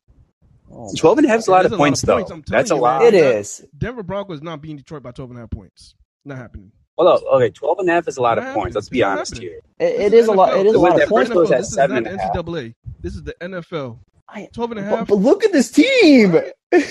Oh 0.71 0.87
my- 0.87 0.93
Twelve 0.99 1.19
and 1.19 1.27
a 1.27 1.31
half 1.31 1.39
is 1.41 1.49
a 1.49 1.51
lot 1.53 1.61
It 1.65 1.67
of 1.67 1.73
is 1.73 1.73
a 1.73 1.77
lot 1.77 1.79
points, 1.85 2.03
of 2.03 2.07
though. 2.09 2.15
points, 2.17 2.31
I'm 2.31 2.43
telling 2.43 2.59
That's 2.59 2.71
a 2.71 2.77
lot. 2.77 3.03
man. 3.03 3.15
It 3.15 3.15
is. 3.15 3.65
Denver 3.79 4.03
Broncos 4.03 4.43
not 4.43 4.61
beating 4.61 4.77
Detroit 4.79 5.03
by 5.03 5.13
12 5.13 5.31
and 5.31 5.39
a 5.39 5.43
half 5.43 5.51
points. 5.51 5.95
Not 6.25 6.39
happening. 6.39 6.73
Well, 6.99 7.21
no, 7.23 7.37
okay, 7.37 7.51
12 7.51 7.79
and 7.81 7.89
a 7.89 7.93
half 7.93 8.09
is 8.09 8.17
a 8.17 8.23
lot 8.23 8.31
Not 8.31 8.39
of 8.39 8.45
happening. 8.45 8.63
points. 8.63 8.75
Let's 8.75 8.89
be 8.89 9.01
not 9.01 9.13
honest 9.13 9.35
happening. 9.35 9.51
here. 9.51 9.61
It, 9.79 9.97
This 9.99 10.07
it 10.07 10.15
is 10.15 10.27
a 10.29 10.33
lot. 10.33 10.51
NFL. 10.53 10.61
It 10.61 10.67
is 10.67 10.75
a 10.75 10.79
lot 10.79 11.03
of 11.03 11.09
points. 11.09 11.31
NFL. 11.31 11.49
This 11.49 11.69
is 11.71 11.77
not 11.77 11.89
the. 11.89 11.95
NCAA. 12.11 12.75
This 13.01 13.15
is 13.15 13.23
the 13.23 13.35
NFL. 13.41 13.99
I- 14.29 14.49
12 14.53 14.71
and 14.73 14.81
a 14.81 14.83
But, 14.83 14.97
half. 14.99 15.09
but 15.09 15.15
look 15.17 15.45
at 15.45 15.53
this 15.53 15.71
team. 15.71 16.37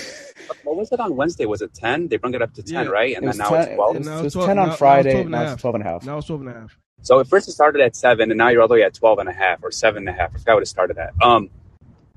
What 0.62 0.76
was 0.76 0.92
it 0.92 1.00
on 1.00 1.16
Wednesday? 1.16 1.44
Was 1.46 1.60
it 1.62 1.74
10? 1.74 2.06
They 2.08 2.18
brought 2.18 2.34
it 2.34 2.42
up 2.42 2.52
to 2.54 2.62
10, 2.62 2.84
Yeah. 2.84 2.90
right? 2.90 3.16
And 3.16 3.26
was 3.26 3.36
then 3.36 3.44
now 3.44 3.50
10, 3.50 3.60
it's 3.68 3.74
12. 3.74 3.96
it 3.96 3.98
was, 3.98 4.06
Now 4.06 4.12
it 4.12 4.16
it's 4.16 4.24
was 4.24 4.32
12 4.34 4.48
10 4.48 4.58
on 4.58 4.68
now 4.68 4.74
Friday. 4.76 5.10
12 5.12 5.20
and 5.26 5.30
Now 5.32 5.52
it's 5.52 5.60
12 5.62 5.74
and 5.74 5.84
a 5.84 5.86
half. 5.88 6.04
Now 6.04 6.18
it's 6.18 6.26
12 6.26 6.40
and 6.42 6.50
a 6.50 6.52
half. 6.54 6.78
So 7.02 7.20
at 7.20 7.26
first 7.26 7.48
it 7.48 7.52
started 7.52 7.80
at 7.82 7.96
7, 7.96 8.30
and 8.30 8.38
now 8.38 8.48
you're 8.48 8.62
all 8.62 8.68
the 8.68 8.74
way 8.74 8.82
at 8.82 8.94
12 8.94 9.18
and 9.18 9.28
a 9.28 9.32
half 9.32 9.58
or 9.64 9.70
7 9.72 9.98
and 9.98 10.08
a 10.08 10.12
half. 10.12 10.30
I 10.34 10.38
forgot 10.38 10.54
what 10.54 10.62
it 10.62 10.66
started 10.66 10.98
at. 10.98 11.14
Um, 11.22 11.50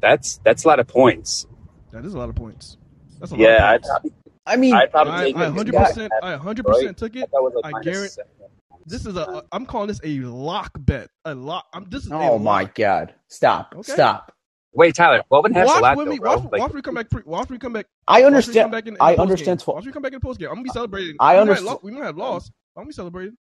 That's 0.02 0.38
that's 0.44 0.64
a 0.64 0.68
lot 0.68 0.80
of 0.80 0.88
points. 0.88 1.48
That 1.92 2.06
is 2.06 2.14
a 2.14 2.18
lot 2.18 2.30
of 2.30 2.36
points. 2.36 2.78
That's 3.20 3.32
a 3.32 3.36
lot 3.36 3.42
Yeah, 3.42 3.74
of 3.76 3.82
points. 3.82 3.90
I'd, 4.46 4.54
I 4.54 4.56
mean, 4.58 4.74
I'd 4.76 4.92
probably 4.92 5.14
I, 5.14 5.24
take 5.26 5.36
I 5.38 5.44
it. 5.46 5.50
100 5.50 5.74
Yeah. 5.74 5.86
percent, 5.88 6.14
I 6.22 6.32
100 6.36 6.66
percent 6.66 6.98
took 6.98 7.16
it. 7.16 7.30
That 7.32 7.42
was 7.42 7.54
like 7.64 7.76
I 7.76 7.82
guarantee 7.82 8.22
this 8.86 9.06
is 9.06 9.16
a. 9.18 9.44
I'm 9.52 9.66
calling 9.66 9.88
this 9.88 10.00
a 10.04 10.20
lock 10.20 10.72
bet. 10.80 11.10
A 11.26 11.34
lock. 11.36 11.66
I'm 11.74 11.86
this 11.90 12.06
is. 12.06 12.12
a 12.12 12.16
oh 12.16 12.38
my 12.40 12.66
god, 12.66 13.14
stop, 13.28 13.74
Okay. 13.76 13.94
stop. 13.94 14.32
Wait, 14.74 14.96
Tyler, 14.96 15.24
12 15.30 15.46
and 15.46 15.56
a 15.56 15.60
half 15.60 15.66
a 15.68 15.72
Watch 15.72 15.82
lot, 15.82 15.98
when 15.98 16.06
though, 16.06 16.12
we 16.12 16.20
bro. 16.20 16.36
watch, 16.38 16.52
Like, 16.52 16.62
watch 16.62 16.74
we 16.74 16.82
come 16.82 16.96
back. 16.96 17.10
Pre, 17.10 17.22
watch 17.26 17.50
we 17.50 17.58
come 17.58 17.74
back. 17.74 17.88
I 18.08 18.12
Watch 18.12 18.18
we 18.20 18.22
come 18.24 18.28
understand. 18.36 18.72
back 18.72 18.88
in, 18.88 18.94
in 18.94 18.98
I 19.02 19.12
the 19.12 19.18
post 19.18 19.22
understand. 19.22 19.60
Game. 19.66 19.76
Watch 19.76 19.86
we 19.86 19.92
come 19.92 20.02
back 20.04 20.14
in 20.14 20.20
the 20.20 20.26
post 20.26 20.40
game. 20.40 20.50
I'm 20.50 20.56
gonna 20.56 20.64
be 20.64 20.70
celebrating. 20.70 21.16
I 21.20 21.34
we 21.34 21.36
might 21.38 21.42
understand- 21.42 21.66
lo- 21.66 21.80
We 21.84 21.92
might 21.92 22.04
have 22.06 22.18
lost. 22.18 22.52
I'm 22.76 22.82
gonna 22.82 22.88
be 22.88 22.94
celebrating 22.94 23.36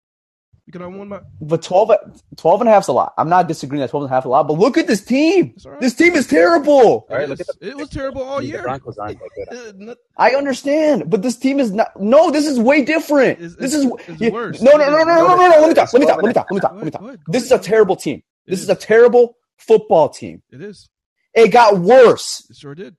because 0.65 0.81
I 0.81 0.85
won 0.87 1.09
my. 1.09 1.19
But 1.41 1.61
12, 1.61 1.91
12 2.37 2.61
and 2.61 2.69
a 2.69 2.73
half 2.73 2.83
is 2.83 2.87
a 2.87 2.93
lot. 2.93 3.13
I'm 3.17 3.27
not 3.27 3.47
disagreeing 3.49 3.81
that 3.81 3.89
12 3.89 4.03
and 4.05 4.11
a 4.11 4.15
half 4.15 4.23
is 4.23 4.27
a 4.27 4.29
lot, 4.29 4.47
but 4.47 4.53
look 4.57 4.77
at 4.77 4.87
this 4.87 5.03
team. 5.03 5.51
It's 5.57 5.65
all 5.65 5.73
right. 5.73 5.81
This 5.81 5.93
team 5.95 6.15
is 6.15 6.27
terrible. 6.27 6.71
All 6.71 7.07
right, 7.09 7.23
It 7.23 7.29
look 7.29 7.41
at 7.41 7.47
the- 7.59 7.67
it 7.69 7.75
was 7.77 7.89
terrible 7.89 8.23
all 8.23 8.39
the 8.39 8.45
year. 8.45 8.63
Broncos 8.63 8.97
aren't 8.97 9.19
that 9.19 9.75
good. 9.79 9.97
I 10.17 10.31
understand, 10.31 11.09
but 11.09 11.21
this 11.23 11.35
team 11.35 11.59
is 11.59 11.71
not. 11.73 11.99
No, 12.01 12.31
this 12.31 12.47
is 12.47 12.57
way 12.59 12.83
different. 12.85 13.39
It's- 13.41 13.55
this 13.55 13.73
it's- 13.73 13.83
is 14.07 14.09
it's 14.13 14.21
you- 14.21 14.31
worse. 14.31 14.61
No, 14.61 14.71
no, 14.71 14.89
no, 14.89 14.97
no, 14.99 15.03
no, 15.03 15.27
no, 15.27 15.35
no, 15.35 15.49
no. 15.49 15.59
Let 15.59 15.67
me 15.67 15.73
talk. 15.73 15.91
Let 15.93 15.99
me 15.99 16.05
talk. 16.07 16.17
Let 16.21 16.25
me 16.27 16.33
talk. 16.33 16.47
Let 16.51 16.55
me 16.55 16.61
talk. 16.61 16.71
Let 16.73 16.85
me 16.85 16.91
talk. 16.91 17.01
go 17.01 17.07
ahead, 17.07 17.19
go 17.25 17.31
This 17.33 17.43
is 17.43 17.51
a 17.51 17.59
terrible 17.59 17.97
team. 17.97 18.23
This 18.45 18.59
is 18.59 18.63
is. 18.65 18.69
a 18.69 18.75
terrible 18.75 19.35
football 19.57 20.07
team. 20.09 20.41
It 20.51 20.61
is. 20.61 20.89
It 21.37 21.49
got 21.51 21.77
worse, 21.79 22.45
It 22.49 22.55
sure 22.57 22.73
did. 22.75 22.95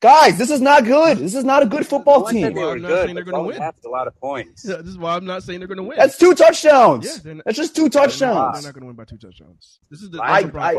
guys. 0.00 0.38
This 0.38 0.50
is 0.50 0.60
not 0.60 0.84
good. 0.84 1.18
This 1.18 1.34
is 1.34 1.44
not 1.44 1.62
a 1.62 1.66
good 1.66 1.86
football 1.86 2.22
one 2.22 2.32
team. 2.34 2.42
they 2.42 2.50
Well, 2.50 2.68
were 2.70 2.76
I'm 2.76 2.82
not 2.82 2.88
good, 2.88 3.04
saying 3.04 3.14
they're 3.14 3.24
gonna 3.24 3.38
12 3.38 3.46
and 3.46 3.54
a 3.56 3.58
win. 3.58 3.62
half 3.62 3.78
is 3.78 3.84
a 3.84 3.88
lot 3.90 4.06
of 4.06 4.20
points. 4.20 4.64
Yeah, 4.64 4.76
this 4.76 4.86
is 4.88 4.98
why 4.98 5.16
I'm 5.16 5.24
not 5.26 5.42
saying 5.42 5.60
they're 5.60 5.68
going 5.68 5.78
to 5.78 5.82
win. 5.84 5.96
That's 5.98 6.16
two 6.18 6.34
touchdowns. 6.34 7.04
Yeah, 7.24 7.32
not- 7.34 7.44
That's 7.44 7.56
just 7.56 7.74
two 7.76 7.88
touchdowns. 7.88 8.18
They're 8.18 8.28
touchdowns. 8.34 8.64
not 8.64 8.74
going 8.74 8.82
to 8.82 8.86
win 8.86 8.96
by 8.96 9.04
two 9.04 9.18
touchdowns. 9.18 9.78
This 9.90 10.02
is 10.02 10.10
the, 10.10 10.20
I, 10.22 10.42
Denver 10.42 10.60
I, 10.60 10.74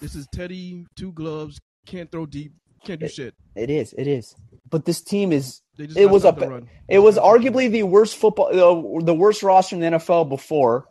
this 0.00 0.14
is 0.14 0.26
Teddy, 0.32 0.86
two 0.96 1.12
gloves, 1.12 1.60
can't 1.86 2.10
throw 2.10 2.26
deep, 2.26 2.52
can't 2.84 3.00
do 3.00 3.08
shit. 3.08 3.34
it 3.56 3.70
is. 3.70 3.94
It 3.96 4.06
is. 4.06 4.34
But 4.70 4.84
this 4.86 5.00
team 5.02 5.32
is. 5.32 5.60
They 5.76 5.86
just 5.86 5.98
It 5.98 6.06
was 6.06 6.24
up 6.24 6.38
a- 6.38 6.40
the. 6.40 6.66
It 6.88 6.98
was 6.98 7.16
Messed 7.16 7.24
up 7.24 7.32
the 7.42 7.48
arguably 7.50 7.70
the 7.70 7.82
worst 7.84 8.16
football, 8.16 8.48
uh, 8.48 9.04
the 9.04 9.14
worst 9.14 9.42
roster 9.42 9.76
in 9.76 9.80
the 9.80 9.98
NFL 9.98 10.28
before. 10.28 10.86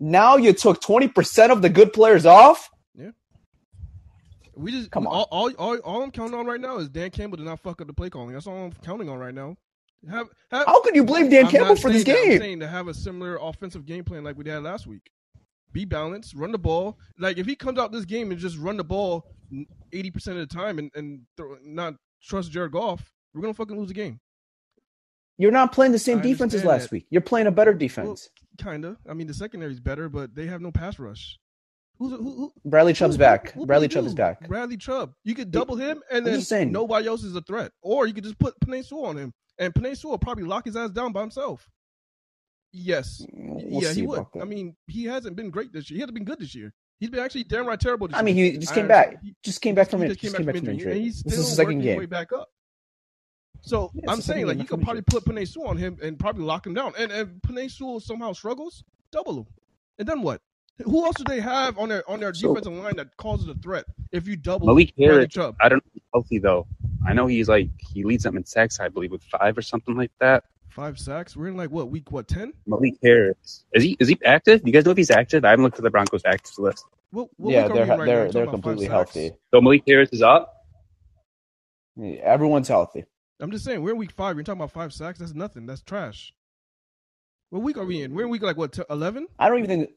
Now 0.00 0.36
you 0.36 0.52
took 0.52 0.80
twenty 0.80 1.08
percent 1.08 1.52
of 1.52 1.62
the 1.62 1.68
good 1.68 1.92
players 1.92 2.26
off. 2.26 2.68
We 4.56 4.70
just 4.70 4.90
Come 4.90 5.06
on. 5.06 5.12
All, 5.14 5.28
all, 5.30 5.52
all, 5.58 5.76
all 5.78 6.02
I'm 6.02 6.10
counting 6.10 6.38
on 6.38 6.46
right 6.46 6.60
now 6.60 6.78
is 6.78 6.88
Dan 6.88 7.10
Campbell 7.10 7.38
to 7.38 7.42
not 7.42 7.60
fuck 7.60 7.80
up 7.80 7.86
the 7.86 7.92
play 7.92 8.10
calling. 8.10 8.32
That's 8.32 8.46
all 8.46 8.66
I'm 8.66 8.72
counting 8.84 9.08
on 9.08 9.18
right 9.18 9.34
now. 9.34 9.56
Have, 10.10 10.28
have, 10.50 10.66
How 10.66 10.82
could 10.82 10.94
you 10.94 11.04
blame 11.04 11.30
Dan 11.30 11.46
I'm 11.46 11.50
Campbell 11.50 11.76
for 11.76 11.90
this 11.90 12.04
that. 12.04 12.16
I'm 12.18 12.28
game? 12.28 12.38
saying 12.38 12.60
to 12.60 12.68
have 12.68 12.88
a 12.88 12.94
similar 12.94 13.38
offensive 13.40 13.86
game 13.86 14.04
plan 14.04 14.22
like 14.22 14.36
we 14.36 14.48
had 14.48 14.62
last 14.62 14.86
week. 14.86 15.10
Be 15.72 15.84
balanced, 15.84 16.34
run 16.34 16.52
the 16.52 16.58
ball. 16.58 16.98
Like 17.18 17.38
if 17.38 17.46
he 17.46 17.56
comes 17.56 17.78
out 17.78 17.90
this 17.90 18.04
game 18.04 18.30
and 18.30 18.38
just 18.38 18.58
run 18.58 18.76
the 18.76 18.84
ball 18.84 19.26
eighty 19.92 20.10
percent 20.10 20.38
of 20.38 20.48
the 20.48 20.54
time 20.54 20.78
and 20.78 20.90
and 20.94 21.22
throw, 21.36 21.56
not 21.64 21.94
trust 22.22 22.52
Jared 22.52 22.72
Goff, 22.72 23.12
we're 23.34 23.40
gonna 23.40 23.54
fucking 23.54 23.76
lose 23.76 23.88
the 23.88 23.94
game. 23.94 24.20
You're 25.36 25.50
not 25.50 25.72
playing 25.72 25.90
the 25.92 25.98
same 25.98 26.18
I 26.18 26.22
defense 26.22 26.54
as 26.54 26.64
last 26.64 26.82
that. 26.82 26.92
week. 26.92 27.06
You're 27.10 27.20
playing 27.22 27.48
a 27.48 27.50
better 27.50 27.74
defense. 27.74 28.28
Kinda. 28.56 28.96
I 29.08 29.14
mean, 29.14 29.26
the 29.26 29.34
secondary's 29.34 29.80
better, 29.80 30.08
but 30.08 30.34
they 30.34 30.46
have 30.46 30.60
no 30.60 30.70
pass 30.70 31.00
rush. 31.00 31.40
Who's 31.98 32.10
who? 32.12 32.22
who 32.22 32.52
Bradley 32.64 32.92
Chubb's 32.92 33.14
who- 33.14 33.18
back. 33.20 33.52
who- 33.52 33.66
Bradley 33.66 33.88
play 33.88 33.94
Chubb 33.94 34.06
is 34.06 34.14
back. 34.14 34.46
Bradley 34.48 34.76
Chubb. 34.76 35.14
You 35.24 35.34
could 35.34 35.50
double 35.50 35.76
him, 35.76 36.02
and 36.10 36.26
I'm 36.28 36.40
then 36.40 36.72
nobody 36.72 37.06
else 37.06 37.22
is 37.22 37.36
a 37.36 37.40
threat. 37.42 37.72
Or 37.82 38.06
you 38.06 38.12
could 38.14 38.24
just 38.24 38.38
put 38.38 38.58
Penei 38.60 38.84
Sewell 38.84 39.06
on 39.06 39.16
him, 39.16 39.32
and 39.58 39.72
Penei 39.72 39.96
Sewell 39.96 40.12
will 40.12 40.18
probably 40.18 40.44
lock 40.44 40.64
his 40.64 40.76
ass 40.76 40.90
down 40.90 41.12
by 41.12 41.20
himself. 41.20 41.68
Yes. 42.72 43.24
Mm, 43.32 43.70
we'll 43.70 43.82
yeah, 43.84 43.92
he 43.92 44.02
would. 44.06 44.24
I 44.40 44.44
mean, 44.44 44.76
he 44.88 45.04
hasn't 45.04 45.36
been 45.36 45.50
great 45.50 45.72
this 45.72 45.90
year. 45.90 45.96
He 45.96 46.00
hasn't 46.00 46.14
been 46.14 46.24
good 46.24 46.40
this 46.40 46.54
year. 46.54 46.72
He's 46.98 47.10
been 47.10 47.20
actually 47.20 47.44
downright 47.44 47.80
terrible 47.80 48.08
this 48.08 48.16
I 48.16 48.22
mean, 48.22 48.36
year. 48.36 48.52
he 48.52 48.58
just 48.58 48.74
came 48.74 48.84
understand. 48.84 49.12
back. 49.14 49.22
He- 49.22 49.34
Just 49.44 49.60
came 49.60 49.74
back 49.74 49.90
from 49.90 50.02
it. 50.02 50.08
just 50.08 50.20
came 50.20 50.28
Just 50.32 50.34
back 50.34 50.38
came 50.38 50.46
back 50.46 50.54
from 50.56 50.64
from 50.64 50.72
injury, 50.74 50.92
injury. 50.92 51.04
he's 51.04 51.22
This 51.22 51.38
is 51.38 51.50
the 51.50 51.54
second 51.56 51.80
game. 51.82 51.98
way 51.98 52.06
back 52.06 52.32
up. 52.32 52.48
So 53.62 53.90
Yeah, 53.94 54.10
I'm 54.10 54.20
saying, 54.20 54.46
like, 54.46 54.58
you 54.58 54.64
could 54.64 54.82
probably 54.82 55.02
put 55.02 55.24
Penei 55.24 55.46
Sewell 55.48 55.68
on 55.68 55.76
him 55.76 55.98
and 56.02 56.18
probably 56.18 56.44
lock 56.44 56.66
him 56.66 56.74
down. 56.74 56.92
And 56.98 57.10
if 57.12 57.28
Penei 57.46 57.70
Sewell 57.70 58.00
somehow 58.00 58.32
struggles, 58.32 58.84
double 59.12 59.38
him. 59.38 59.46
And 59.98 60.08
then 60.08 60.22
what? 60.22 60.42
Who 60.82 61.04
else 61.04 61.16
do 61.16 61.24
they 61.24 61.40
have 61.40 61.78
on 61.78 61.88
their 61.88 62.08
on 62.10 62.18
their 62.20 62.34
So- 62.34 62.48
defensive 62.54 62.72
line 62.82 62.96
that 62.96 63.16
causes 63.16 63.48
a 63.48 63.54
threat? 63.54 63.84
If 64.12 64.26
you 64.26 64.36
double 64.36 64.66
Malik 64.66 64.92
Harris, 64.98 65.28
Chubb, 65.32 65.56
I 65.60 65.68
don't 65.68 65.84
know 65.84 65.90
he's 65.92 66.02
healthy, 66.12 66.38
though. 66.38 66.66
I 67.06 67.12
know 67.12 67.26
he's 67.26 67.48
like, 67.48 67.68
he 67.78 68.02
leads 68.02 68.24
them 68.24 68.36
in 68.36 68.44
sacks, 68.44 68.80
I 68.80 68.88
believe, 68.88 69.10
with 69.12 69.22
five 69.24 69.56
or 69.58 69.62
something 69.62 69.94
like 69.96 70.10
that. 70.20 70.44
five 70.68 70.98
sacks. 70.98 71.36
We're 71.36 71.48
in 71.48 71.56
like 71.56 71.70
what 71.70 71.90
week? 71.90 72.10
What 72.10 72.26
ten? 72.26 72.52
Malik 72.66 72.94
Harris. 73.02 73.64
Is 73.72 73.82
he 73.84 73.96
is 74.00 74.08
he 74.08 74.18
active? 74.24 74.62
You 74.64 74.72
guys 74.72 74.84
know 74.84 74.90
if 74.90 74.96
he's 74.96 75.10
active? 75.12 75.44
I 75.44 75.50
haven't 75.50 75.64
looked 75.64 75.78
at 75.78 75.84
the 75.84 75.90
Broncos 75.90 76.22
active 76.26 76.58
list. 76.58 76.84
What, 77.12 77.28
what 77.36 77.52
Yeah, 77.52 77.68
they're 77.68 77.86
right 77.86 77.96
they're 77.98 78.06
You're 78.06 78.06
they're 78.06 78.26
talking 78.26 78.42
about 78.42 78.44
five 78.46 78.52
completely 78.52 78.86
healthy. 78.86 79.30
So 79.52 79.60
Malik 79.60 79.84
Harris 79.86 80.08
is 80.12 80.22
up. 80.22 80.52
Yeah, 81.96 82.16
Everyone's 82.24 82.66
healthy. 82.66 83.04
I'm 83.38 83.50
just 83.52 83.64
saying, 83.64 83.82
we're 83.82 83.90
in 83.92 83.98
week 83.98 84.10
five. 84.12 84.36
You're 84.36 84.42
talking 84.44 84.60
about 84.60 84.72
five 84.72 84.92
sacks. 84.92 85.18
That's 85.20 85.34
nothing. 85.34 85.66
That's 85.66 85.82
trash. 85.82 86.32
What 87.50 87.62
week 87.62 87.76
are 87.76 87.84
we 87.84 88.02
in? 88.02 88.14
We're 88.14 88.24
in 88.24 88.30
week 88.30 88.42
like 88.42 88.56
what? 88.56 88.76
Eleven? 88.90 89.28
I 89.38 89.48
don't 89.48 89.58
even 89.58 89.68
think. 89.70 89.90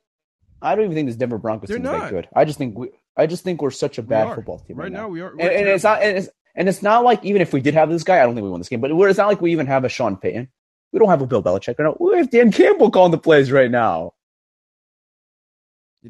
I 0.61 0.75
don't 0.75 0.85
even 0.85 0.95
think 0.95 1.07
this 1.07 1.15
Denver 1.15 1.37
Broncos 1.37 1.69
team 1.69 1.85
is 1.85 1.91
that 1.91 2.09
good. 2.09 2.27
I 2.35 2.45
just 2.45 2.57
think 2.57 2.77
we. 2.77 2.89
I 3.15 3.25
just 3.25 3.43
think 3.43 3.61
we're 3.61 3.71
such 3.71 3.97
a 3.97 4.03
bad 4.03 4.35
football 4.35 4.59
team 4.59 4.77
Right 4.77 4.85
right, 4.85 4.91
now, 4.91 5.07
we 5.07 5.21
are. 5.21 5.31
And, 5.31 5.41
and 5.41 5.67
it's 5.67 5.83
not. 5.83 6.01
And 6.01 6.17
it's, 6.17 6.29
and 6.55 6.67
it's 6.67 6.81
not 6.81 7.03
like 7.03 7.23
even 7.23 7.41
if 7.41 7.53
we 7.53 7.61
did 7.61 7.73
have 7.73 7.89
this 7.89 8.03
guy, 8.03 8.19
I 8.19 8.23
don't 8.23 8.35
think 8.35 8.43
we 8.43 8.49
won 8.49 8.59
this 8.59 8.69
game. 8.69 8.81
But 8.81 8.91
it's 8.91 9.17
not 9.17 9.27
like 9.27 9.41
we 9.41 9.51
even 9.51 9.67
have 9.67 9.85
a 9.85 9.89
Sean 9.89 10.17
Payton. 10.17 10.49
We 10.91 10.99
don't 10.99 11.09
have 11.09 11.21
a 11.21 11.27
Bill 11.27 11.43
Belichick 11.43 11.77
right 11.79 11.85
now. 11.85 11.97
We 11.99 12.17
have 12.17 12.31
Dan 12.31 12.51
Campbell 12.51 12.89
calling 12.91 13.11
the 13.11 13.17
plays 13.17 13.51
right 13.51 13.69
now. 13.69 14.13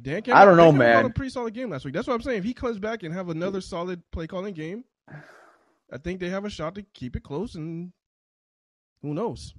Dan 0.01 0.21
Campbell, 0.21 0.41
I 0.41 0.45
don't 0.45 0.57
know, 0.57 0.71
man. 0.71 1.05
A 1.05 1.09
pretty 1.09 1.31
solid 1.31 1.53
game 1.53 1.69
last 1.69 1.83
week. 1.83 1.93
That's 1.93 2.07
what 2.07 2.13
I'm 2.13 2.21
saying. 2.21 2.37
If 2.37 2.43
he 2.43 2.53
comes 2.53 2.77
back 2.77 3.03
and 3.03 3.13
have 3.13 3.29
another 3.29 3.61
solid 3.61 4.01
play 4.11 4.27
calling 4.27 4.53
game, 4.53 4.83
I 5.91 5.97
think 5.97 6.19
they 6.19 6.29
have 6.29 6.45
a 6.45 6.49
shot 6.49 6.75
to 6.75 6.83
keep 6.93 7.15
it 7.15 7.23
close. 7.23 7.55
And 7.55 7.91
who 9.01 9.13
knows? 9.13 9.53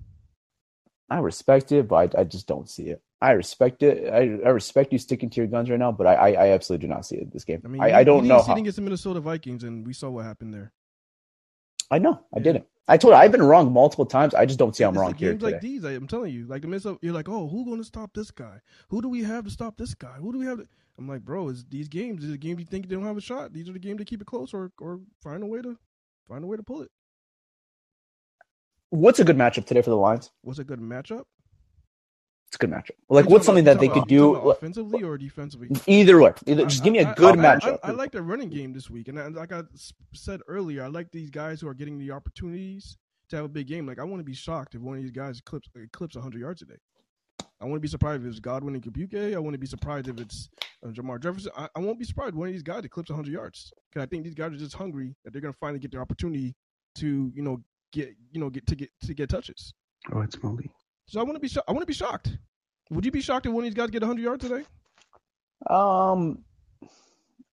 I 1.10 1.18
respect 1.18 1.72
it, 1.72 1.88
but 1.88 2.14
I, 2.14 2.20
I 2.20 2.24
just 2.24 2.46
don't 2.46 2.68
see 2.68 2.90
it. 2.90 3.02
I 3.20 3.32
respect 3.32 3.82
it. 3.82 4.12
I, 4.12 4.46
I 4.46 4.50
respect 4.50 4.92
you 4.92 4.98
sticking 4.98 5.28
to 5.30 5.40
your 5.40 5.48
guns 5.48 5.68
right 5.68 5.78
now, 5.78 5.90
but 5.90 6.06
I, 6.06 6.14
I, 6.14 6.28
I 6.28 6.48
absolutely 6.50 6.86
do 6.86 6.94
not 6.94 7.04
see 7.04 7.16
it 7.16 7.32
this 7.32 7.44
game. 7.44 7.60
I 7.64 7.68
mean, 7.68 7.82
I, 7.82 7.88
he- 7.88 7.94
I 7.94 8.04
don't 8.04 8.22
he 8.22 8.28
know 8.28 8.40
how. 8.42 8.54
against 8.54 8.76
the 8.76 8.82
Minnesota 8.82 9.20
Vikings, 9.20 9.64
and 9.64 9.86
we 9.86 9.92
saw 9.92 10.08
what 10.10 10.24
happened 10.24 10.54
there. 10.54 10.72
I 11.90 11.98
know. 11.98 12.20
I 12.34 12.40
didn't. 12.40 12.66
I 12.86 12.96
told 12.96 13.12
you 13.12 13.16
I've 13.16 13.32
been 13.32 13.42
wrong 13.42 13.72
multiple 13.72 14.06
times. 14.06 14.34
I 14.34 14.46
just 14.46 14.58
don't 14.58 14.74
see 14.74 14.84
I'm 14.84 14.94
It's 14.94 15.00
wrong 15.00 15.12
the 15.12 15.18
here 15.18 15.32
games 15.32 15.42
like 15.42 15.60
these. 15.60 15.84
I, 15.84 15.92
I'm 15.92 16.06
telling 16.06 16.32
you, 16.32 16.46
like 16.46 16.62
the 16.62 16.68
Minnesota, 16.68 16.98
you're 17.02 17.12
like, 17.12 17.28
oh, 17.28 17.48
who's 17.48 17.64
going 17.64 17.78
to 17.78 17.84
stop 17.84 18.12
this 18.14 18.30
guy? 18.30 18.60
Who 18.88 19.02
do 19.02 19.08
we 19.08 19.22
have 19.24 19.44
to 19.44 19.50
stop 19.50 19.76
this 19.76 19.94
guy? 19.94 20.14
Who 20.20 20.32
do 20.32 20.38
we 20.38 20.46
have? 20.46 20.58
To... 20.58 20.68
I'm 20.98 21.08
like, 21.08 21.22
bro, 21.22 21.48
is 21.48 21.64
these 21.64 21.88
games? 21.88 22.24
Is 22.24 22.30
the 22.30 22.38
games 22.38 22.60
you 22.60 22.66
think 22.66 22.88
they 22.88 22.94
don't 22.94 23.04
have 23.04 23.16
a 23.16 23.22
shot? 23.22 23.52
These 23.52 23.68
are 23.68 23.72
the 23.72 23.78
games 23.78 23.98
to 23.98 24.04
keep 24.04 24.20
it 24.22 24.26
close, 24.26 24.54
or 24.54 24.70
or 24.80 25.00
find 25.22 25.42
a 25.42 25.46
way 25.46 25.60
to 25.60 25.76
find 26.28 26.44
a 26.44 26.46
way 26.46 26.56
to 26.56 26.62
pull 26.62 26.82
it. 26.82 26.90
What's 28.90 29.18
a 29.18 29.24
good 29.24 29.36
matchup 29.36 29.66
today 29.66 29.82
for 29.82 29.90
the 29.90 29.96
Lions? 29.96 30.30
What's 30.42 30.58
a 30.58 30.64
good 30.64 30.80
matchup? 30.80 31.24
It's 32.48 32.56
a 32.56 32.58
good 32.58 32.70
matchup. 32.70 32.92
Like, 33.10 33.26
what's 33.26 33.44
talking 33.44 33.64
something 33.64 33.64
about- 33.64 33.74
that 33.74 33.80
they 33.80 33.86
you 33.86 33.92
could 33.92 34.08
do? 34.08 34.34
offensively 34.50 35.02
or 35.02 35.18
defensively. 35.18 35.68
Either 35.86 36.18
way, 36.20 36.32
either, 36.46 36.64
just 36.64 36.82
give 36.82 36.92
me 36.94 37.00
a 37.00 37.14
good 37.14 37.38
I- 37.38 37.42
matchup. 37.58 37.78
I, 37.84 37.88
I 37.88 37.90
like 37.90 38.10
the 38.12 38.22
running 38.22 38.48
game 38.48 38.72
this 38.72 38.88
week, 38.88 39.08
and 39.08 39.20
I, 39.20 39.28
like 39.28 39.52
I 39.52 39.62
said 40.14 40.40
earlier, 40.48 40.82
I 40.82 40.86
like 40.86 41.10
these 41.12 41.28
guys 41.30 41.60
who 41.60 41.68
are 41.68 41.74
getting 41.74 41.98
the 41.98 42.10
opportunities 42.10 42.96
to 43.28 43.36
have 43.36 43.44
a 43.44 43.48
big 43.48 43.66
game. 43.66 43.86
Like 43.86 43.98
I 43.98 44.04
want 44.04 44.20
to 44.20 44.24
be 44.24 44.34
shocked 44.34 44.74
if 44.74 44.80
one 44.80 44.96
of 44.96 45.02
these 45.02 45.10
guys 45.12 45.40
clips 45.42 45.68
clips 45.92 46.14
100 46.14 46.40
yards 46.40 46.60
today. 46.60 46.78
I 47.60 47.64
want 47.64 47.74
to 47.74 47.80
be 47.80 47.88
surprised 47.88 48.22
if 48.22 48.28
it's 48.30 48.40
Godwin 48.40 48.74
and 48.76 48.82
Igwebuike. 48.82 49.34
I 49.34 49.38
want 49.38 49.52
to 49.52 49.58
be 49.58 49.66
surprised 49.66 50.08
if 50.08 50.18
it's 50.18 50.48
uh, 50.86 50.88
Jermar 50.90 51.20
Jefferson. 51.20 51.50
I, 51.56 51.68
I 51.74 51.80
won't 51.80 51.98
be 51.98 52.04
surprised 52.06 52.30
if 52.30 52.36
one 52.36 52.48
of 52.48 52.54
these 52.54 52.62
guys 52.62 52.82
that 52.82 52.90
clips 52.90 53.10
100 53.10 53.30
yards 53.30 53.72
because 53.90 54.02
I 54.02 54.06
think 54.08 54.24
these 54.24 54.34
guys 54.34 54.52
are 54.52 54.56
just 54.56 54.74
hungry 54.76 55.14
that 55.24 55.32
they're 55.32 55.42
going 55.42 55.52
to 55.52 55.58
finally 55.58 55.80
get 55.80 55.90
their 55.90 56.00
opportunity 56.00 56.54
to 56.94 57.30
you 57.34 57.42
know 57.42 57.60
get 57.92 58.14
you 58.32 58.40
know 58.40 58.48
get 58.48 58.66
to 58.68 58.74
get 58.76 58.88
to 59.04 59.12
get 59.12 59.28
touches. 59.28 59.74
Oh, 60.12 60.20
it's 60.22 60.42
Malik. 60.42 60.70
So 61.08 61.20
I 61.20 61.22
want 61.24 61.36
to 61.36 61.40
be 61.40 61.48
sho- 61.48 61.62
I 61.66 61.72
want 61.72 61.82
to 61.82 61.86
be 61.86 61.94
shocked. 61.94 62.30
Would 62.90 63.04
you 63.04 63.10
be 63.10 63.20
shocked 63.20 63.46
if 63.46 63.52
one 63.52 63.64
of 63.64 63.70
these 63.70 63.74
guys 63.74 63.90
get 63.90 64.02
100 64.02 64.22
yards 64.22 64.46
today? 64.48 64.64
Um, 65.68 66.44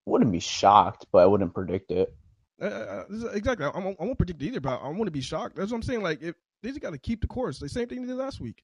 wouldn't 0.06 0.32
be 0.32 0.39
shocked, 0.39 1.06
but 1.12 1.20
I 1.20 1.26
wouldn't 1.26 1.54
predict 1.54 1.91
it. 1.91 2.13
Uh, 2.62 2.65
uh, 2.65 3.04
this 3.10 3.24
is- 3.24 3.34
exactly. 3.36 3.65
I, 3.65 3.70
I 3.70 3.80
won't 3.80 3.98
I 4.00 4.04
won't 4.06 4.18
predict 4.18 4.41
either, 4.41 4.60
but 4.60 4.82
I 4.82 4.88
want 4.89 5.06
to 5.06 5.12
be 5.12 5.22
shocked. 5.22 5.56
That's 5.56 5.72
what 5.72 5.78
I'm 5.78 5.84
saying. 5.84 6.02
Like, 6.04 6.22
if 6.22 6.36
they 6.62 6.70
just 6.70 6.82
got 6.82 6.91
to 6.91 6.98
keep 6.98 7.22
the 7.22 7.28
course. 7.28 7.60
The 7.60 7.70
same 7.70 7.88
thing 7.88 8.02
they 8.02 8.08
did 8.08 8.18
last 8.18 8.39
week. 8.39 8.63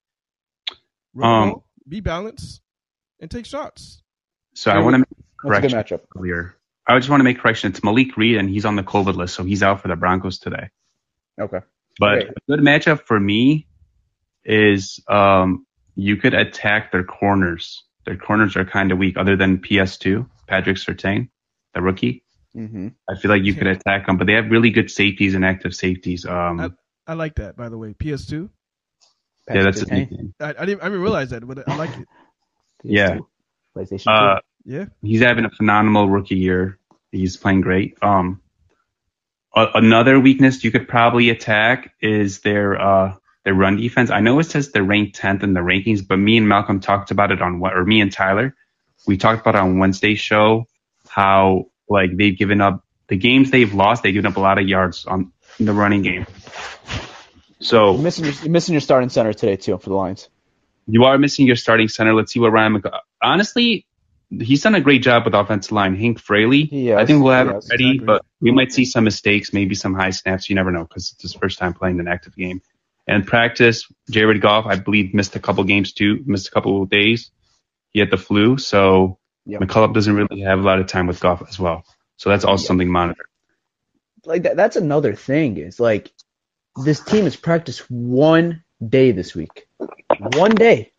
Run 1.14 1.30
Um, 1.44 1.50
ball, 1.52 1.66
be 1.88 2.00
balanced, 2.00 2.62
and 3.20 3.30
take 3.30 3.46
shots. 3.46 4.02
So 4.56 4.72
I 4.72 4.80
want 4.80 4.96
to 4.96 5.00
make 5.00 5.08
a 5.10 5.50
That's 5.62 5.74
a 5.74 5.78
good 5.78 5.86
matchup. 6.00 6.02
earlier. 6.18 6.56
I 6.88 6.98
just 6.98 7.10
want 7.10 7.20
to 7.20 7.24
make 7.26 7.38
a 7.38 7.42
correction. 7.42 7.72
It's 7.72 7.84
Malik 7.84 8.18
Reed, 8.18 8.38
and 8.38 8.50
he's 8.50 8.66
on 8.66 8.76
the 8.76 8.84
COVID 8.84 9.16
list, 9.16 9.36
so 9.36 9.44
he's 9.44 9.62
out 9.64 9.82
for 9.82 9.88
the 9.88 9.96
Broncos 9.96 10.40
today. 10.40 10.70
Okay. 11.40 11.60
But 12.00 12.14
Great. 12.16 12.28
a 12.30 12.34
good 12.50 12.60
matchup 12.60 13.02
for 13.06 13.20
me 13.20 13.68
is 14.46 15.00
um, 15.08 15.66
you 15.96 16.18
could 16.18 16.34
attack 16.34 16.92
their 16.92 17.04
corners. 17.04 17.84
Their 18.06 18.18
corners 18.18 18.56
are 18.56 18.66
kind 18.66 18.92
of 18.92 18.98
weak, 18.98 19.18
other 19.18 19.36
than 19.36 19.60
PS2, 19.60 20.28
Patrick 20.48 20.78
Surtain, 20.78 21.30
the 21.74 21.82
rookie. 21.82 22.24
Mm-hmm. 22.56 22.90
I 23.10 23.16
feel 23.20 23.32
like 23.32 23.44
you 23.44 23.54
could 23.54 23.68
attack 23.68 24.08
them, 24.08 24.18
but 24.18 24.28
they 24.28 24.34
have 24.34 24.50
really 24.52 24.72
good 24.72 24.90
safeties 24.92 25.36
and 25.36 25.46
active 25.46 25.74
safeties. 25.76 26.26
Um, 26.26 26.60
I- 26.60 26.70
I 27.08 27.14
like 27.16 27.36
that. 27.36 27.58
By 27.58 27.68
the 27.70 27.78
way, 27.78 27.94
PS2. 27.94 28.48
yeah, 29.50 29.64
that's 29.64 29.80
his 29.80 29.90
nickname. 29.92 30.34
I, 30.40 30.50
I 30.58 30.66
didn't 30.66 30.82
I 30.82 30.86
didn't 30.86 31.02
realize 31.02 31.32
that, 31.32 31.46
but 31.46 31.68
I 31.68 31.76
like 31.76 31.90
it. 31.98 32.08
Yeah. 32.84 33.18
PlayStation. 33.76 34.08
Uh, 34.08 34.36
2. 34.36 34.38
Uh, 34.38 34.40
Yeah. 34.66 34.86
he's 35.02 35.22
having 35.22 35.46
a 35.46 35.50
phenomenal 35.50 36.08
rookie 36.10 36.36
year. 36.38 36.78
He's 37.12 37.38
playing 37.38 37.62
great. 37.62 37.98
Um, 38.04 38.40
a, 39.56 39.68
another 39.74 40.20
weakness 40.20 40.64
you 40.64 40.72
could 40.72 40.88
probably 40.88 41.30
attack 41.32 41.94
is 42.02 42.40
their 42.42 42.80
uh, 42.80 43.16
their 43.44 43.54
run 43.54 43.78
defense. 43.78 44.12
I 44.12 44.20
know 44.20 44.40
it 44.40 44.44
says 44.46 44.72
they're 44.72 44.84
ranked 44.84 45.20
10th 45.20 45.44
in 45.44 45.54
the 45.54 45.62
rankings, 45.62 46.06
but 46.08 46.18
me 46.18 46.38
and 46.38 46.48
Malcolm 46.48 46.80
talked 46.80 47.12
about 47.12 47.32
it 47.32 47.42
on 47.42 47.60
what, 47.60 47.74
or 47.76 47.86
me 47.86 48.02
and 48.02 48.12
Tyler, 48.12 48.56
we 49.08 49.18
talked 49.18 49.42
about 49.42 49.56
it 49.56 49.62
on 49.62 49.80
Wednesday's 49.80 50.20
show 50.20 50.68
how 51.10 51.66
like 51.90 52.16
they've 52.16 52.38
given 52.38 52.62
up 52.62 52.86
the 53.08 53.18
games 53.18 53.52
they've 53.52 53.74
lost. 53.74 54.04
They've 54.04 54.14
given 54.14 54.32
up 54.32 54.38
a 54.38 54.42
lot 54.42 54.60
of 54.60 54.68
yards 54.68 55.06
on 55.06 55.32
the 55.60 55.74
running 55.74 56.02
game. 56.04 56.26
So 57.60 57.94
You're 57.94 58.02
missing 58.04 58.26
your, 58.26 58.34
you're 58.36 58.52
missing 58.52 58.74
your 58.74 58.82
starting 58.82 59.10
center 59.10 59.34
today 59.34 59.56
too 59.56 59.78
for 59.78 59.90
the 59.90 59.96
Lions. 59.96 60.30
you 60.88 61.04
are 61.04 61.18
missing 61.18 61.46
your 61.46 61.56
starting 61.56 61.88
center. 61.88 62.14
Let's 62.14 62.32
see 62.34 62.40
what 62.40 62.52
Ryan. 62.52 62.82
McC- 62.82 63.00
Honestly, 63.22 63.86
he's 64.40 64.64
done 64.64 64.76
a 64.76 64.82
great 64.82 65.04
job 65.04 65.26
with 65.26 65.34
offensive 65.36 65.72
line. 65.72 65.96
Hank 65.96 66.20
Fraley, 66.20 66.66
has, 66.66 66.98
I 66.98 67.06
think 67.06 67.24
we'll 67.24 67.34
have 67.34 67.48
it 67.50 67.66
ready, 67.70 67.92
exactly. 67.92 67.98
but 68.06 68.26
we 68.40 68.52
might 68.52 68.72
see 68.72 68.86
some 68.86 69.04
mistakes, 69.04 69.54
maybe 69.54 69.76
some 69.76 69.94
high 69.94 70.10
snaps. 70.12 70.50
You 70.50 70.56
never 70.56 70.72
know 70.72 70.84
because 70.84 71.12
it's 71.14 71.22
his 71.22 71.34
first 71.34 71.60
time 71.60 71.74
playing 71.74 72.00
an 72.00 72.08
active 72.08 72.36
game. 72.36 72.62
And 73.12 73.28
practice, 73.28 73.91
Jared 74.10 74.41
Goff, 74.41 74.65
I 74.65 74.78
believe, 74.78 75.13
missed 75.13 75.36
a 75.36 75.39
couple 75.39 75.63
games 75.63 75.93
too, 75.93 76.24
missed 76.26 76.47
a 76.47 76.52
couple 76.52 76.84
of 76.84 76.89
days. 76.89 77.32
He 77.91 78.00
had 78.00 78.10
the 78.10 78.17
flu, 78.17 78.58
so 78.58 79.19
Yep. 79.45 79.62
McCullough 79.62 79.93
doesn't 79.93 80.13
really 80.13 80.41
have 80.41 80.60
a 80.60 80.62
lot 80.62 80.80
of 80.80 80.88
time 80.88 81.08
with 81.08 81.19
Goff 81.19 81.43
as 81.47 81.60
well. 81.60 81.84
So 82.17 82.30
that's 82.30 82.45
also 82.45 82.65
something 82.65 82.88
to 82.88 82.91
monitor. 82.91 83.26
Like 84.26 84.43
that, 84.43 84.56
that's 84.56 84.76
another 84.76 85.15
thing 85.15 85.58
is 85.58 85.80
like 85.80 86.12
this 86.84 87.00
team 87.00 87.24
has 87.24 87.36
practiced 87.36 87.89
one 87.89 88.63
day 88.88 89.12
this 89.12 89.34
week, 89.34 89.67
one 90.19 90.52
day, 90.52 90.93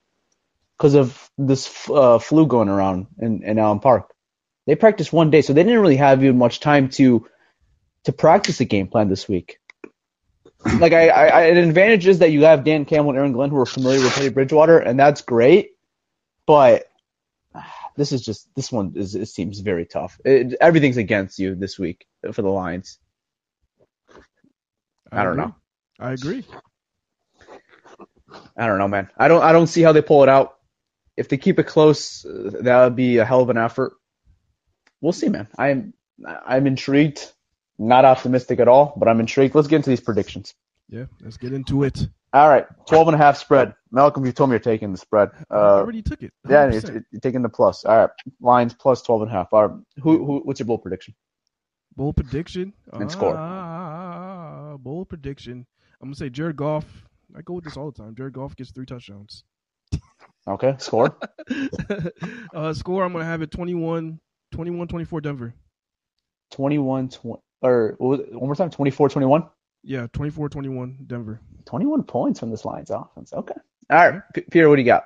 because 0.77 0.95
of 0.95 1.31
this 1.39 1.89
uh, 1.89 2.19
flu 2.19 2.47
going 2.47 2.69
around 2.69 3.07
in, 3.19 3.45
in 3.45 3.59
Allen 3.59 3.79
Park. 3.79 4.13
They 4.67 4.75
practiced 4.75 5.13
one 5.13 5.31
day, 5.31 5.43
so 5.43 5.53
they 5.53 5.63
didn't 5.63 5.81
really 5.81 5.97
have 5.97 6.23
even 6.23 6.39
much 6.39 6.61
time 6.61 6.89
to 6.91 7.27
to 8.05 8.13
practice 8.13 8.59
a 8.61 8.65
game 8.65 8.89
plan 8.89 9.09
this 9.09 9.29
week. 9.29 9.59
Like 10.65 10.93
I, 10.93 11.09
I, 11.09 11.27
I 11.27 11.43
an 11.47 11.57
advantage 11.57 12.07
is 12.07 12.21
that 12.21 12.31
you 12.33 12.45
have 12.45 12.65
Dan 12.65 12.85
Campbell 12.85 13.11
and 13.11 13.19
Aaron 13.19 13.33
Glenn 13.33 13.51
who 13.51 13.59
are 13.59 13.67
familiar 13.67 14.01
with 14.01 14.15
Teddy 14.15 14.29
Bridgewater, 14.31 14.79
and 14.79 14.99
that's 14.99 15.23
great. 15.23 15.73
But 16.47 16.87
this 17.97 18.13
is 18.13 18.23
just 18.23 18.49
this 18.55 18.71
one 18.71 18.93
is 18.97 19.15
it 19.15 19.27
seems 19.27 19.61
very 19.61 19.87
tough. 19.87 20.21
It, 20.25 20.55
everything's 20.61 20.97
against 20.97 21.39
you 21.39 21.55
this 21.55 21.79
week 21.79 22.07
for 22.33 22.43
the 22.43 22.49
Lions. 22.49 22.99
I 25.11 25.25
don't 25.25 25.33
agree. 25.35 25.45
know. 25.45 25.55
I 26.01 26.13
agree. 26.13 26.45
I 28.57 28.67
don't 28.67 28.79
know, 28.79 28.89
man. 28.89 29.09
I 29.17 29.29
don't 29.29 29.43
I 29.43 29.53
don't 29.53 29.67
see 29.67 29.83
how 29.83 29.93
they 29.93 30.03
pull 30.03 30.23
it 30.23 30.29
out. 30.29 30.57
If 31.17 31.29
they 31.29 31.37
keep 31.37 31.59
it 31.59 31.67
close, 31.67 32.25
that 32.25 32.85
would 32.85 32.97
be 32.97 33.19
a 33.19 33.25
hell 33.25 33.41
of 33.43 33.51
an 33.51 33.59
effort. 33.59 33.95
We'll 35.01 35.13
see, 35.13 35.29
man. 35.29 35.49
I'm 35.59 35.95
I'm 36.27 36.67
intrigued. 36.67 37.31
Not 37.79 38.05
optimistic 38.05 38.61
at 38.61 38.69
all, 38.69 38.93
but 38.97 39.09
I'm 39.09 39.21
intrigued. 39.21 39.55
Let's 39.55 39.69
get 39.69 39.77
into 39.77 39.91
these 39.91 40.01
predictions. 40.01 40.55
Yeah, 40.89 41.07
let's 41.23 41.37
get 41.37 41.53
into 41.53 41.85
it. 41.85 42.07
All 42.35 42.49
right, 42.49 42.67
12 42.87 43.09
and 43.09 43.15
a 43.15 43.19
half 43.19 43.37
spread. 43.37 43.75
Malcolm, 43.91 44.25
you 44.25 44.33
told 44.33 44.51
me 44.51 44.55
you're 44.55 44.61
taking 44.61 44.93
the 44.93 44.99
spread. 44.99 45.31
I 45.51 45.55
Uh, 45.55 45.59
already 45.81 46.03
took 46.03 46.23
it. 46.23 46.33
yeah, 46.49 46.67
100%. 46.69 46.93
you're, 46.95 47.05
you're 47.11 47.21
taking 47.21 47.43
the 47.43 47.49
plus. 47.49 47.85
All 47.85 47.97
right, 47.99 48.11
Lions 48.41 48.75
plus 48.75 49.03
12 49.03 49.23
and 49.23 49.31
a 49.31 49.35
half. 49.35 49.49
All 49.53 49.69
right, 49.69 49.79
who, 50.03 50.25
who 50.25 50.41
what's 50.45 50.61
your 50.61 50.67
bold 50.67 50.83
prediction? 50.83 51.15
Bold 51.97 52.17
prediction. 52.17 52.73
And 52.93 53.11
score. 53.11 53.35
Bold 54.81 55.09
prediction. 55.09 55.67
I'm 56.01 56.09
gonna 56.09 56.17
say 56.17 56.31
Jared 56.31 56.57
Goff. 56.57 56.85
I 57.37 57.43
go 57.43 57.55
with 57.55 57.65
this 57.65 57.77
all 57.77 57.91
the 57.91 58.03
time. 58.03 58.15
Jared 58.15 58.33
Goff 58.35 58.57
gets 58.57 58.71
three 58.71 58.87
touchdowns. 58.87 59.45
Okay, 60.49 60.75
score. 60.79 61.17
uh, 62.55 62.73
score. 62.73 63.05
I'm 63.05 63.13
gonna 63.13 63.25
have 63.25 63.43
it 63.43 63.51
21, 63.51 64.19
21, 64.53 64.89
24 64.89 65.21
Denver. 65.21 65.55
21 66.51 67.09
20 67.09 67.41
or 67.63 67.95
what 67.99 68.09
was 68.09 68.21
it? 68.21 68.33
one 68.33 68.47
more 68.47 68.55
time 68.55 68.71
24 68.71 69.09
21 69.09 69.49
Yeah, 69.83 70.07
24, 70.13 70.49
21 70.49 70.99
Denver. 71.07 71.41
21 71.65 72.03
points 72.05 72.41
from 72.41 72.51
this 72.51 72.65
Lions 72.65 72.91
offense. 72.91 73.33
Okay. 73.33 73.55
All 73.91 74.11
right, 74.11 74.23
P- 74.35 74.43
Peter, 74.51 74.69
what 74.69 74.77
do 74.77 74.83
you 74.83 74.87
got? 74.87 75.05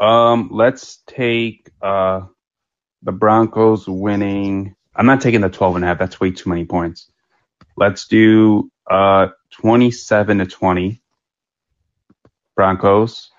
Um, 0.00 0.48
let's 0.52 0.98
take 1.06 1.70
uh 1.82 2.22
the 3.02 3.12
Broncos 3.12 3.86
winning. 3.86 4.74
I'm 4.96 5.06
not 5.06 5.20
taking 5.20 5.40
the 5.42 5.50
12 5.50 5.76
and 5.76 5.84
a 5.84 5.88
half. 5.88 5.98
That's 5.98 6.20
way 6.20 6.30
too 6.30 6.48
many 6.48 6.64
points. 6.64 7.10
Let's 7.76 8.06
do 8.06 8.70
uh 8.90 9.28
27 9.52 10.38
to 10.38 10.46
20 10.46 11.02
Broncos. 12.56 13.30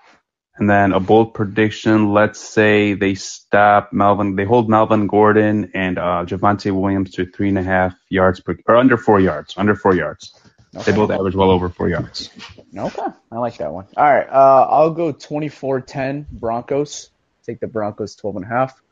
And 0.58 0.70
then 0.70 0.92
a 0.92 1.00
bold 1.00 1.34
prediction. 1.34 2.12
Let's 2.12 2.40
say 2.40 2.94
they 2.94 3.14
stop 3.14 3.92
Melvin. 3.92 4.36
They 4.36 4.44
hold 4.44 4.70
Melvin 4.70 5.06
Gordon 5.06 5.72
and 5.74 5.98
uh, 5.98 6.24
Javonte 6.26 6.72
Williams 6.72 7.10
to 7.12 7.26
three 7.26 7.50
and 7.50 7.58
a 7.58 7.62
half 7.62 7.94
yards 8.08 8.40
per, 8.40 8.56
or 8.66 8.76
under 8.76 8.96
four 8.96 9.20
yards. 9.20 9.54
Under 9.58 9.74
four 9.74 9.94
yards. 9.94 10.34
They 10.84 10.92
both 10.92 11.10
average 11.10 11.34
well 11.34 11.50
over 11.50 11.68
four 11.68 11.88
yards. 11.88 12.30
Okay, 12.76 13.02
I 13.32 13.38
like 13.38 13.58
that 13.58 13.72
one. 13.72 13.86
All 13.96 14.04
right, 14.04 14.28
uh, 14.28 14.66
I'll 14.68 14.90
go 14.90 15.12
24-10 15.12 16.28
Broncos. 16.28 17.10
Take 17.46 17.60
the 17.60 17.66
Broncos 17.66 18.16
12 18.16 18.36
and 18.36 18.44
a 18.44 18.48
half. 18.48 18.82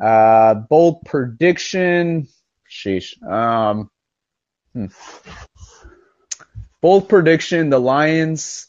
Uh, 0.00 0.54
bold 0.54 1.04
prediction. 1.04 2.28
Sheesh. 2.70 3.22
Um, 3.22 3.90
hmm. 4.72 4.86
Bold 6.80 7.08
prediction: 7.08 7.70
the 7.70 7.78
Lions 7.78 8.68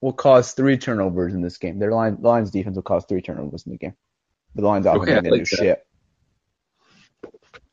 will 0.00 0.12
cause 0.12 0.52
three 0.52 0.78
turnovers 0.78 1.34
in 1.34 1.42
this 1.42 1.58
game. 1.58 1.78
Their 1.78 1.92
line, 1.92 2.20
the 2.20 2.28
Lions 2.28 2.50
defense 2.50 2.76
will 2.76 2.82
cause 2.82 3.04
three 3.08 3.20
turnovers 3.22 3.66
in 3.66 3.72
the 3.72 3.78
game. 3.78 3.94
The 4.54 4.62
Lions 4.62 4.86
offense 4.86 5.02
Okay, 5.02 5.12
I 5.12 5.16
ain't 5.16 5.24
gonna 5.24 5.36
like 5.36 5.40
do 5.42 5.56
shit. 5.56 5.86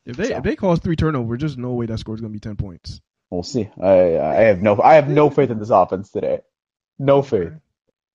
If 0.06 0.16
they 0.16 0.28
So. 0.28 0.36
if 0.36 0.42
they 0.42 0.56
cause 0.56 0.78
three 0.80 0.96
turnovers, 0.96 1.40
there's 1.40 1.58
no 1.58 1.72
way 1.72 1.86
that 1.86 1.98
score 1.98 2.14
is 2.14 2.20
gonna 2.20 2.32
be 2.32 2.38
ten 2.40 2.56
points. 2.56 3.00
We'll 3.30 3.42
see. 3.42 3.68
I 3.80 4.18
I 4.18 4.34
have 4.44 4.62
no 4.62 4.80
I 4.80 4.94
have 4.94 5.08
no 5.08 5.28
faith 5.30 5.50
in 5.50 5.58
this 5.58 5.70
offense 5.70 6.10
today. 6.10 6.40
No 6.98 7.22
faith. 7.22 7.52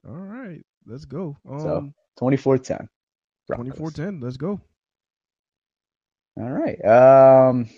All 0.07 0.13
right, 0.15 0.65
let's 0.85 1.05
go. 1.05 1.37
So, 1.45 1.77
Um, 1.77 1.93
24-10. 2.19 2.89
24-10, 3.49 4.21
let's 4.21 4.37
go. 4.37 4.59
All 6.35 6.49
right. 6.49 6.83
Um, 6.83 7.69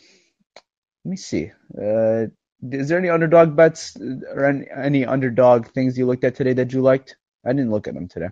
let 1.04 1.10
me 1.12 1.18
see. 1.18 1.52
Uh, 1.78 2.28
is 2.72 2.90
there 2.90 2.98
any 2.98 3.10
underdog 3.10 3.56
bets 3.56 3.98
or 3.98 4.46
any, 4.46 4.66
any 4.76 5.06
underdog 5.06 5.68
things 5.68 5.98
you 5.98 6.06
looked 6.06 6.24
at 6.24 6.36
today 6.36 6.54
that 6.54 6.74
you 6.74 6.82
liked? 6.82 7.18
I 7.46 7.50
didn't 7.50 7.72
look 7.72 7.88
at 7.88 7.94
them 7.94 8.08
today. 8.08 8.30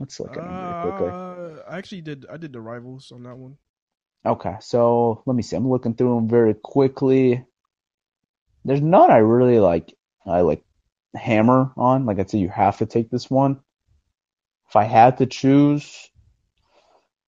Let's 0.00 0.18
look 0.18 0.36
at 0.36 0.42
them 0.42 0.48
really 0.48 0.90
quickly. 0.90 1.08
Uh, 1.08 1.62
I 1.68 1.78
actually 1.78 2.00
did. 2.00 2.26
I 2.30 2.36
did 2.36 2.52
the 2.52 2.60
rivals 2.60 3.12
on 3.12 3.22
that 3.22 3.36
one. 3.36 3.56
Okay, 4.26 4.56
so 4.60 5.22
let 5.26 5.36
me 5.36 5.42
see. 5.42 5.56
I'm 5.56 5.68
looking 5.68 5.94
through 5.94 6.16
them 6.16 6.28
very 6.28 6.54
quickly. 6.54 7.44
There's 8.64 8.80
none 8.80 9.10
I 9.10 9.18
really 9.18 9.60
like. 9.60 9.94
I 10.26 10.40
like 10.40 10.64
hammer 11.14 11.72
on. 11.76 12.06
Like 12.06 12.18
I 12.18 12.24
said, 12.24 12.40
you 12.40 12.48
have 12.48 12.78
to 12.78 12.86
take 12.86 13.10
this 13.10 13.30
one. 13.30 13.60
If 14.68 14.76
I 14.76 14.84
had 14.84 15.18
to 15.18 15.26
choose, 15.26 16.10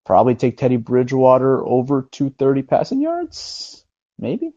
probably 0.05 0.35
take 0.35 0.57
Teddy 0.57 0.79
Bridgewater 0.79 1.64
over 1.64 2.09
230 2.11 2.62
passing 2.62 3.03
yards. 3.03 3.85
Maybe. 4.18 4.53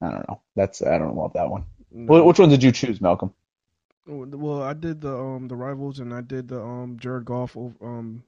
I 0.00 0.10
don't 0.10 0.28
know. 0.28 0.40
That's 0.56 0.82
I 0.82 0.98
don't 0.98 1.16
love 1.16 1.32
that 1.34 1.50
one. 1.50 1.64
No. 1.90 2.24
Which 2.24 2.38
one 2.38 2.48
did 2.48 2.62
you 2.62 2.72
choose, 2.72 3.00
Malcolm? 3.00 3.32
Well, 4.06 4.62
I 4.62 4.72
did 4.72 5.00
the 5.00 5.14
um 5.16 5.48
the 5.48 5.56
rivals 5.56 6.00
and 6.00 6.12
I 6.12 6.20
did 6.20 6.48
the 6.48 6.60
um 6.60 6.98
Jared 6.98 7.24
Goff 7.24 7.56
um 7.56 8.24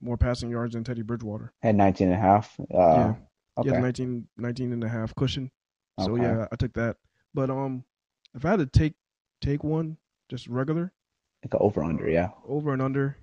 more 0.00 0.16
passing 0.16 0.50
yards 0.50 0.74
than 0.74 0.84
Teddy 0.84 1.02
Bridgewater. 1.02 1.52
Had 1.62 1.76
19 1.76 2.08
and 2.08 2.16
a 2.16 2.20
half. 2.20 2.58
Uh, 2.60 2.64
yeah, 2.96 3.14
Okay. 3.58 3.70
has 3.70 3.78
19, 3.78 4.28
19 4.36 4.72
and 4.72 4.84
a 4.84 4.88
half 4.88 5.14
cushion. 5.14 5.50
So 5.98 6.12
Okay. 6.12 6.22
yeah, 6.22 6.46
I 6.50 6.56
took 6.56 6.72
that. 6.74 6.96
But 7.32 7.50
um, 7.50 7.84
if 8.34 8.44
I 8.44 8.50
had 8.50 8.58
to 8.60 8.66
take 8.66 8.94
take 9.40 9.62
one, 9.62 9.96
just 10.28 10.48
regular 10.48 10.92
Like 11.44 11.54
over 11.60 11.82
under, 11.84 12.08
yeah. 12.08 12.30
over 12.46 12.72
and 12.72 12.82
under, 12.82 13.16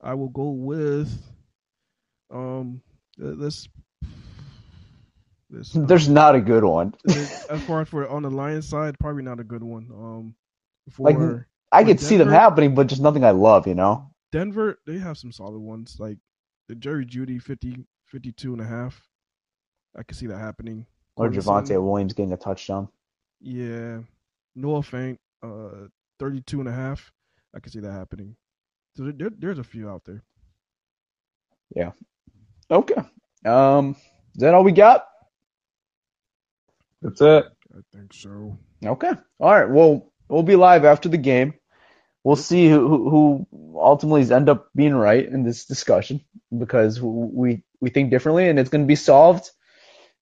I 0.00 0.14
will 0.14 0.28
go 0.30 0.50
with 0.50 1.22
um 2.30 2.82
th- 3.18 3.36
this. 5.52 5.70
This 5.70 5.86
There's 5.88 6.08
not 6.08 6.34
a 6.34 6.40
good 6.40 6.64
one. 6.64 6.94
as 7.06 7.62
far 7.66 7.82
as 7.82 7.88
for 7.88 8.08
on 8.08 8.22
the 8.22 8.30
Lions 8.30 8.68
side, 8.68 8.98
probably 8.98 9.22
not 9.22 9.40
a 9.40 9.44
good 9.44 9.62
one. 9.62 9.88
Um, 9.92 10.34
for 10.90 11.10
Like, 11.10 11.46
I 11.70 11.84
could 11.84 12.00
see 12.00 12.16
them 12.16 12.28
happening, 12.28 12.74
but 12.74 12.88
just 12.88 13.00
nothing 13.02 13.24
I 13.24 13.30
love, 13.30 13.66
you 13.66 13.74
know? 13.74 14.10
Denver, 14.32 14.78
they 14.86 14.98
have 14.98 15.18
some 15.18 15.32
solid 15.32 15.58
ones 15.58 15.96
like 15.98 16.18
the 16.68 16.74
Jerry 16.74 17.06
Jeudy 17.06 17.40
50, 17.40 17.84
52 18.06 18.52
and 18.52 18.62
a 18.62 18.66
half. 18.66 19.00
I 19.96 20.02
could 20.02 20.16
see 20.16 20.26
that 20.26 20.38
happening. 20.38 20.86
Or 21.16 21.28
Javonte 21.28 21.82
Williams 21.82 22.14
getting 22.14 22.32
a 22.32 22.36
touchdown. 22.38 22.88
Yeah. 23.40 24.00
Noah 24.54 24.80
Fant, 24.80 25.18
uh, 25.42 25.88
32 26.18 26.60
and 26.60 26.68
a 26.68 26.72
half. 26.72 27.12
I 27.54 27.60
could 27.60 27.72
see 27.72 27.80
that 27.80 27.92
happening. 27.92 28.36
So 28.96 29.04
there, 29.04 29.12
there, 29.12 29.30
there's 29.36 29.58
a 29.58 29.64
few 29.64 29.88
out 29.90 30.04
there. 30.04 30.22
Yeah. 31.74 31.92
Okay. 32.70 33.02
Um, 33.44 33.96
is 34.34 34.40
that 34.40 34.54
all 34.54 34.64
we 34.64 34.72
got? 34.72 35.06
That's 37.02 37.20
it. 37.20 37.44
I 37.74 37.80
think 37.96 38.12
so. 38.14 38.58
Okay. 38.84 39.12
All 39.40 39.60
right. 39.60 39.68
Well, 39.68 40.12
we'll 40.28 40.42
be 40.42 40.56
live 40.56 40.84
after 40.84 41.08
the 41.08 41.18
game. 41.18 41.54
We'll 42.24 42.36
see 42.36 42.68
who 42.68 42.88
who, 42.88 43.46
who 43.50 43.80
ultimately 43.80 44.32
end 44.32 44.48
up 44.48 44.68
being 44.74 44.94
right 44.94 45.26
in 45.26 45.42
this 45.42 45.64
discussion 45.64 46.24
because 46.56 47.00
we 47.00 47.64
we 47.80 47.90
think 47.90 48.10
differently, 48.10 48.48
and 48.48 48.58
it's 48.58 48.70
going 48.70 48.84
to 48.84 48.88
be 48.88 48.94
solved 48.96 49.50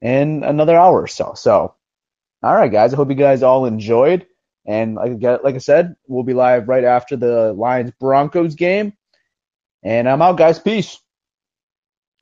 in 0.01 0.45
another 0.45 0.77
hour 0.77 1.03
or 1.03 1.07
so. 1.07 1.35
So, 1.35 1.75
all 2.43 2.55
right, 2.55 2.73
guys. 2.73 2.95
I 2.95 2.97
hope 2.97 3.11
you 3.11 3.15
guys 3.17 3.43
all 3.43 3.67
enjoyed. 3.67 4.27
And 4.67 4.95
like, 4.95 5.21
like 5.43 5.55
I 5.55 5.59
said, 5.59 5.97
we'll 6.07 6.23
be 6.23 6.35
live 6.35 6.69
right 6.69 6.85
after 6.85 7.17
the 7.17 7.53
Lions 7.53 7.93
Broncos 7.99 8.55
game. 8.55 8.95
And 9.83 10.09
I'm 10.09 10.23
out, 10.23 10.39
guys. 10.39 10.59
Peace. 10.59 10.99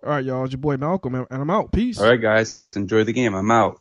All 0.02 0.10
right, 0.10 0.24
y'all. 0.24 0.44
It's 0.44 0.52
your 0.52 0.60
boy 0.60 0.76
Malcolm, 0.76 1.14
and 1.14 1.26
I'm 1.30 1.50
out. 1.50 1.72
Peace. 1.72 2.00
All 2.00 2.08
right, 2.08 2.20
guys. 2.20 2.64
Enjoy 2.74 3.04
the 3.04 3.12
game. 3.12 3.34
I'm 3.34 3.50
out. 3.50 3.76